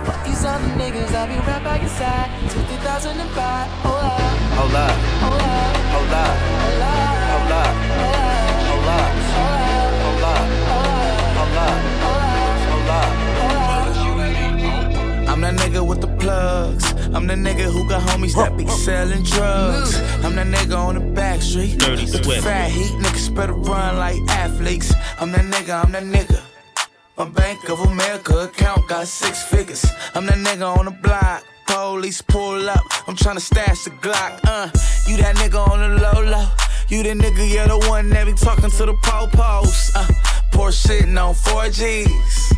Fuck 0.05 0.25
these 0.25 0.45
other 0.45 0.69
niggas, 0.79 1.13
I'll 1.15 1.27
be 1.27 1.35
right 1.47 1.63
by 1.65 1.79
your 1.81 1.89
side 1.89 2.31
till 2.51 2.63
2005. 2.63 3.69
Hold 3.83 4.05
up, 4.05 4.21
Hold 4.59 4.75
up, 4.75 4.97
hold 5.23 5.43
up, 5.43 5.77
hold 5.93 6.13
up, 6.83 7.09
hold 7.31 7.53
up, 7.53 7.75
hold 7.89 8.13
up, 8.13 8.35
hold 8.69 8.89
up, 8.89 9.13
hold 10.05 10.23
up, 10.25 10.45
hold 10.69 10.93
up, 10.99 11.39
hold 11.39 11.57
up. 11.59 11.83
Hold 12.69 12.91
up. 12.91 13.11
I'm 15.29 15.41
that 15.43 15.55
nigga 15.55 15.87
with 15.87 16.01
the 16.01 16.09
plugs. 16.09 16.88
I'm 17.15 17.27
the 17.27 17.35
nigga 17.35 17.71
who 17.73 17.89
got 17.89 18.03
homies 18.09 18.35
that 18.35 18.57
be 18.57 18.67
selling 18.67 19.23
drugs. 19.23 19.97
I'm 20.25 20.35
that 20.37 20.47
nigga 20.47 20.77
on 20.77 20.95
the 20.95 21.01
back 21.01 21.41
street. 21.41 21.79
Dirty 21.79 22.05
with 22.05 22.13
the 22.13 22.25
Swift. 22.25 22.45
fat 22.45 22.71
heat, 22.71 22.93
niggas 23.03 23.35
better 23.35 23.55
run 23.55 23.97
like 23.97 24.19
athletes. 24.29 24.93
I'm 25.19 25.33
that 25.33 25.45
nigga, 25.45 25.85
I'm 25.85 25.93
that 25.93 26.05
nigga. 26.05 26.41
My 27.17 27.25
Bank 27.25 27.69
of 27.69 27.81
America 27.81 28.45
account 28.45 28.89
got 28.89 29.07
six 29.07 29.43
figures. 29.43 29.85
I'm 30.15 30.27
that 30.27 30.37
nigga 30.37 30.77
on 30.79 30.85
the 30.85 30.91
block. 30.91 31.45
Police 31.67 32.23
pull 32.23 32.69
up. 32.69 32.85
I'm 33.07 33.17
tryna 33.17 33.41
stash 33.41 33.85
the 33.85 33.91
Glock. 33.91 34.41
Uh, 34.45 34.71
you 35.07 35.17
that 35.19 35.37
nigga 35.37 35.67
on 35.69 35.81
the 35.81 36.01
low 36.01 36.23
low. 36.23 36.49
You 36.89 37.03
the 37.03 37.11
nigga, 37.11 37.53
you're 37.53 37.69
the 37.69 37.87
one 37.89 38.09
that 38.11 38.27
be 38.27 38.33
talking 38.33 38.71
to 38.71 38.87
the 38.87 38.95
po-pos. 39.03 39.95
Uh, 39.95 40.07
poor 40.53 40.71
shitting 40.71 41.23
on 41.23 41.35
4Gs. 41.35 42.58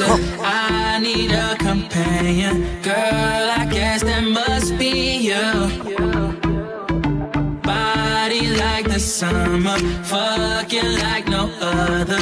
a. 0.00 0.08
I 0.42 0.98
need 0.98 1.32
a 1.32 1.56
companion. 1.56 2.82
Girl, 2.82 2.94
I 3.60 3.66
guess 3.70 4.02
that 4.02 4.24
must 4.24 4.76
be 4.78 5.16
you. 5.28 5.44
Body 7.62 8.48
like 8.56 8.86
the 8.88 8.98
summer, 8.98 9.78
fucking 10.04 10.98
like 10.98 11.28
no 11.28 11.50
other. 11.60 12.20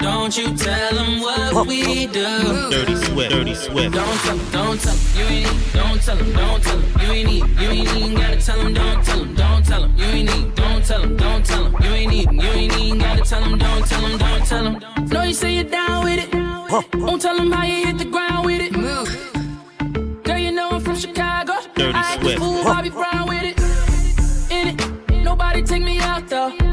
Don't 0.00 0.36
you 0.36 0.54
tell 0.56 0.94
them 0.94 1.20
what 1.20 1.66
we 1.66 2.06
do. 2.06 2.70
Dirty 2.70 2.96
Swift. 2.96 3.30
Dirty 3.30 3.54
Swift. 3.54 3.94
Don't 3.94 4.18
tell 4.24 4.38
'em, 4.38 4.50
don't 4.52 4.78
tell 4.80 4.92
'em, 4.92 5.00
you 5.16 5.24
ain't 5.24 5.50
need, 5.50 5.72
don't 5.72 6.02
tell 6.02 6.18
'em, 6.18 6.32
don't 6.32 6.62
tell 6.62 6.76
'em, 6.76 6.84
you 7.00 7.12
ain't 7.12 7.28
need, 7.30 7.44
you 7.60 7.70
ain't 7.70 7.96
even 7.96 8.14
gotta 8.14 8.36
tell 8.40 8.60
'em, 8.60 8.74
don't 8.74 9.04
tell 9.04 9.20
'em, 9.20 9.34
don't 9.34 9.64
tell 9.64 9.84
'em, 9.84 9.92
you 9.96 10.04
ain't 10.04 10.28
need, 10.30 10.54
don't 10.54 10.84
tell 10.84 11.02
'em, 11.02 11.16
don't 11.16 11.44
tell 11.44 11.64
'em, 11.66 11.72
you 11.82 11.90
ain't 11.90 12.10
need, 12.12 12.32
you 12.32 12.50
ain't 12.50 12.78
even 12.78 12.98
gotta 12.98 13.24
tell 13.24 13.42
'em, 13.44 13.58
don't 13.58 13.86
tell 13.88 14.04
'em, 14.04 14.18
don't 14.18 14.44
tell 14.46 14.66
'em. 14.66 15.08
Know 15.10 15.22
you 15.22 15.34
say 15.34 15.54
you're 15.54 15.64
down 15.64 16.04
with 16.04 16.18
it, 16.18 16.45
don't 16.68 17.20
tell 17.20 17.38
'em 17.40 17.50
how 17.52 17.64
you 17.64 17.86
hit 17.86 17.98
the 17.98 18.04
ground 18.04 18.46
with 18.46 18.60
it. 18.60 18.76
Move. 18.76 19.08
Girl, 20.24 20.38
you 20.38 20.50
know 20.52 20.70
I'm 20.70 20.80
from 20.80 20.96
Chicago, 20.96 21.54
Dirty 21.74 21.94
I 21.94 22.00
act 22.00 22.20
the 22.20 22.26
Swift. 22.26 22.38
fool, 22.38 22.64
Bobby 22.64 22.90
Brown 22.90 23.28
with 23.28 23.42
it. 23.44 23.56
In 24.50 24.68
it, 24.68 25.24
nobody 25.24 25.62
take 25.62 25.82
me 25.82 25.98
out 26.00 26.28
though. 26.28 26.65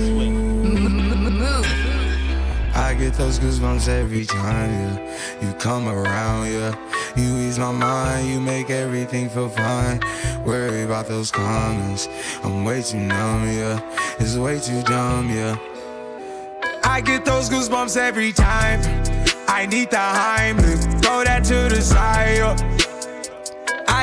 I 2.75 2.93
get 2.93 3.13
those 3.13 3.39
goosebumps 3.39 3.87
every 3.87 4.25
time, 4.25 4.69
yeah. 4.71 5.17
You 5.41 5.53
come 5.53 5.87
around, 5.87 6.51
yeah. 6.51 6.75
You 7.15 7.37
ease 7.37 7.57
my 7.57 7.71
mind, 7.71 8.27
you 8.27 8.41
make 8.41 8.69
everything 8.69 9.29
feel 9.29 9.49
fine. 9.49 10.01
Worry 10.45 10.83
about 10.83 11.07
those 11.07 11.31
comments. 11.31 12.09
I'm 12.43 12.65
way 12.65 12.81
too 12.81 12.99
numb, 12.99 13.47
yeah. 13.47 13.79
It's 14.19 14.35
way 14.35 14.59
too 14.59 14.81
dumb, 14.83 15.29
yeah. 15.29 15.57
I 16.83 17.01
get 17.01 17.25
those 17.25 17.49
goosebumps 17.49 17.95
every 17.97 18.33
time. 18.33 18.81
I 19.47 19.65
need 19.65 19.91
the 19.91 19.97
Heimlich, 19.97 21.01
throw 21.01 21.23
that 21.23 21.45
to 21.45 21.73
the 21.73 21.81
side. 21.81 22.37
yeah. 22.37 22.74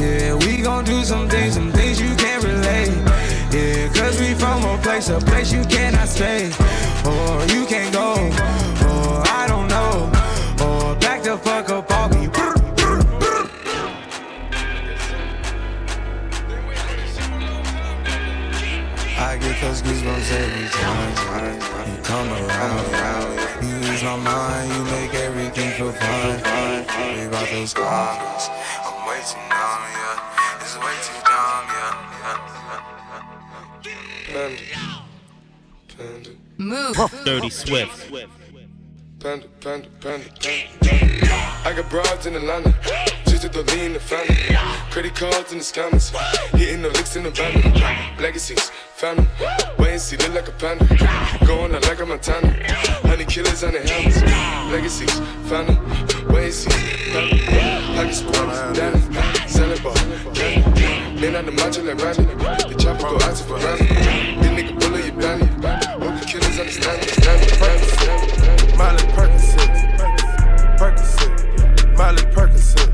Yeah, 0.00 0.34
we 0.34 0.62
gon' 0.62 0.84
do 0.84 1.04
some 1.04 1.28
things, 1.28 1.54
some 1.54 1.70
things 1.72 2.00
you 2.00 2.14
can't 2.16 2.42
relate. 2.42 2.88
Yeah, 3.52 3.88
cause 3.92 4.18
we 4.18 4.32
from 4.32 4.64
a 4.64 4.78
place, 4.78 5.10
a 5.10 5.18
place 5.18 5.52
you 5.52 5.62
cannot 5.64 6.08
stay. 6.08 6.50
Or 7.04 7.44
you 7.52 7.66
can't 7.66 7.92
go, 7.92 8.14
or 8.88 9.22
I 9.40 9.44
don't 9.46 9.68
know. 9.68 10.10
Or 10.64 10.94
back 10.96 11.22
the 11.22 11.36
fuck 11.36 11.68
up 11.68 11.90
off 11.92 12.12
me. 12.14 12.28
I 19.18 19.36
get 19.36 19.60
those 19.60 19.82
goosebumps 19.82 20.32
every 20.32 20.68
time 20.80 21.12
you 21.90 22.02
come 22.02 22.28
around. 22.32 22.84
You 23.62 23.92
ease 23.92 24.02
my 24.02 24.16
mind, 24.16 24.72
you 24.74 24.82
make 24.84 25.12
everything 25.14 25.70
feel 25.72 25.92
fine. 25.92 26.40
Worry 26.40 27.26
about 27.26 27.48
those 27.50 27.74
comments. 27.74 28.48
I'm 28.82 29.06
way 29.06 29.20
too 29.28 29.38
numb, 29.50 29.89
Panda, 36.00 36.30
Move. 36.56 36.96
Dirty 37.26 37.50
Swift. 37.50 38.10
panda, 39.20 39.46
panda, 39.60 39.86
panda, 40.00 40.24
panda. 40.40 41.28
I 41.62 41.74
got 41.76 41.90
broads 41.90 42.24
in 42.24 42.34
Atlanta, 42.36 42.74
just 43.26 43.44
at 43.44 43.52
the 43.52 43.62
lean 43.74 43.92
the 43.92 44.00
family. 44.00 44.56
Credit 44.90 45.14
cards 45.14 45.52
in 45.52 45.58
the 45.58 45.64
scammers, 45.64 46.08
hitting 46.56 46.80
the 46.80 46.88
licks 46.88 47.16
in 47.16 47.24
the 47.24 47.30
van. 47.30 48.16
Legacies, 48.18 48.70
family, 48.94 49.28
wait 49.78 49.90
and 49.90 50.00
see, 50.00 50.16
look 50.16 50.32
like 50.32 50.48
a 50.48 50.52
panda. 50.52 50.86
Going 51.46 51.74
out 51.74 51.82
like 51.82 52.00
a 52.00 52.06
Montana, 52.06 52.48
honey 53.06 53.26
killers 53.26 53.62
on 53.62 53.72
the 53.72 53.80
helmets. 53.80 54.22
Legacies, 54.72 55.18
family, 55.50 55.76
wait 56.32 56.44
and 56.44 56.54
see, 56.54 56.70
family. 57.12 57.40
Pockets 57.94 58.22
full 58.22 58.36
of 58.36 58.74
Danny, 58.74 59.00
selling 59.46 59.82
ball, 59.82 59.94
candy. 60.32 61.20
Men 61.20 61.36
on 61.36 61.44
the 61.44 61.52
macho 61.52 61.82
like 61.82 62.00
Randy, 62.02 62.24
the 62.24 62.74
chopper 62.78 63.02
go 63.02 63.16
out 63.16 63.36
to 63.36 63.44
Ferrari. 63.44 63.84
This 64.40 64.50
nigga 64.56 64.80
bullet 64.80 65.04
you 65.04 65.12
bandy, 65.12 65.44
hope 65.44 65.49
the 65.49 65.49
killers 66.30 66.58
understand 66.60 67.00
me. 67.00 67.06
Percocet, 67.58 68.76
Miley 68.78 69.02
Percocet, 69.14 69.72
Percocet, 70.78 71.32
Miley 71.96 72.22
Percocet, 72.30 72.92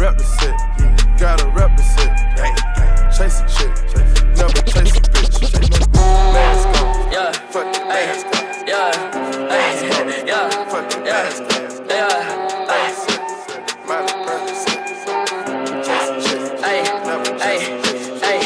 rep 0.00 0.16
the 0.16 0.24
set, 0.24 0.56
gotta 1.18 1.46
rep 1.48 1.76
the 1.76 1.82
set, 1.82 2.10
chase 3.12 3.40
a 3.40 3.46
chick, 3.52 3.72
never 4.36 4.62
chase 4.64 4.96
a 4.96 5.00
bitch, 5.12 5.52
mask 6.32 6.68
on, 6.82 7.12
Yeah. 7.12 7.32
fuck 7.52 7.70
the 7.74 7.80
mask 7.84 8.26
on, 8.26 8.32
Yeah. 8.66 8.92
Hey. 9.50 10.24
Yeah. 10.26 10.48
fuck 10.70 10.88
the 10.88 10.96
Yeah. 11.04 11.12
mask 11.12 11.42
on, 11.42 11.86
Yeah. 11.86 12.08
Hey. 12.72 12.92
Miley 13.86 14.14
Percocet, 14.24 14.80
chase 15.84 16.08
a 16.08 16.12
chick, 16.24 16.40
never 17.04 17.38
chase 17.38 17.68
a 17.68 17.72
bitch. 17.82 18.24
hey. 18.24 18.40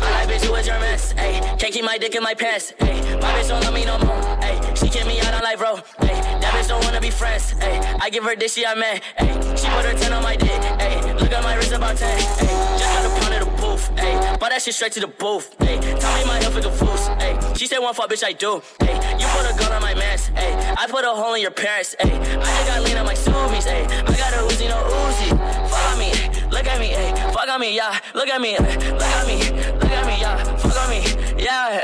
My 0.00 0.26
bitch, 0.26 0.44
you 0.44 0.54
a 0.54 0.62
germ 0.62 0.80
mess. 0.80 1.12
Hey, 1.12 1.40
can't 1.58 1.72
keep 1.72 1.84
my 1.84 1.96
dick 1.96 2.14
in 2.14 2.22
my 2.22 2.34
pants. 2.34 2.74
My 2.80 3.01
bitch 3.42 3.48
don't 3.48 3.62
love 3.62 3.74
me 3.74 3.84
no 3.84 3.98
more. 3.98 4.22
Hey, 4.40 4.58
she 4.74 4.88
kick 4.88 5.06
me 5.06 5.20
out 5.20 5.34
on 5.34 5.42
life, 5.42 5.58
bro. 5.58 5.76
Hey, 6.06 6.20
that 6.40 6.54
bitch 6.54 6.68
don't 6.68 6.84
wanna 6.84 7.00
be 7.00 7.10
friends. 7.10 7.50
Hey, 7.50 7.78
I 8.00 8.10
give 8.10 8.24
her 8.24 8.36
this, 8.36 8.54
she 8.54 8.64
I 8.64 8.74
man. 8.74 9.00
Hey, 9.18 9.32
she 9.56 9.68
put 9.68 9.84
her 9.84 9.94
10 9.94 10.12
on 10.12 10.22
my 10.22 10.36
dick. 10.36 10.62
Hey, 10.80 11.00
look 11.14 11.32
at 11.32 11.42
my 11.42 11.54
wrist 11.56 11.72
about 11.72 11.96
10. 11.96 12.18
Hey, 12.18 12.46
just 12.78 12.92
got 12.94 13.04
a 13.04 13.20
pound 13.20 13.34
of 13.34 13.40
the 13.44 13.62
booth. 13.62 13.98
Hey, 13.98 14.14
bought 14.38 14.50
that 14.50 14.62
shit 14.62 14.74
straight 14.74 14.92
to 14.92 15.00
the 15.00 15.08
booth. 15.08 15.54
Hey, 15.58 15.78
tell 15.98 16.18
me 16.18 16.24
my 16.26 16.38
health 16.38 16.56
is 16.56 16.66
a 16.66 16.70
foos. 16.70 17.02
Hey, 17.20 17.36
she 17.56 17.66
said 17.66 17.78
one 17.78 17.94
fuck, 17.94 18.10
bitch, 18.10 18.24
I 18.24 18.32
do. 18.32 18.62
Hey, 18.80 18.94
you 19.18 19.26
put 19.34 19.50
a 19.50 19.58
gun 19.58 19.72
on 19.72 19.82
my 19.82 19.94
mans. 19.94 20.26
Hey, 20.28 20.52
I 20.76 20.86
put 20.86 21.04
a 21.04 21.10
hole 21.10 21.34
in 21.34 21.42
your 21.42 21.50
parents. 21.50 21.96
Hey, 21.98 22.12
I 22.12 22.44
just 22.44 22.66
got 22.66 22.82
lean 22.82 22.96
on 22.96 23.06
my 23.06 23.14
zoomies. 23.14 23.64
Hey, 23.64 23.84
I 23.84 24.16
got 24.16 24.32
a 24.34 24.46
Uzi, 24.46 24.68
no 24.68 24.78
Uzi. 24.78 25.28
Fuck 25.68 25.92
on 25.92 25.98
me, 25.98 26.10
look 26.50 26.66
at 26.66 26.78
me. 26.78 26.88
Hey, 26.88 27.12
fuck 27.32 27.48
on 27.48 27.60
me, 27.60 27.74
yeah. 27.74 27.98
Look 28.14 28.28
at 28.28 28.40
me, 28.40 28.56
look 28.58 29.02
at 29.02 29.26
me, 29.26 29.36
look 29.80 29.90
at 29.90 30.06
me, 30.06 30.20
yeah. 30.20 30.56
Fuck 30.56 30.76
on 30.82 30.90
me, 30.90 31.02
yeah. 31.42 31.81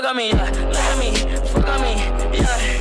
Fuck 0.00 0.10
on 0.10 0.16
me, 0.16 0.28
yeah. 0.28 0.44
Look 0.44 0.76
at 0.76 0.98
me, 0.98 1.12
fuck 1.48 1.68
on 1.68 1.82
me, 1.82 2.38
yeah. 2.38 2.77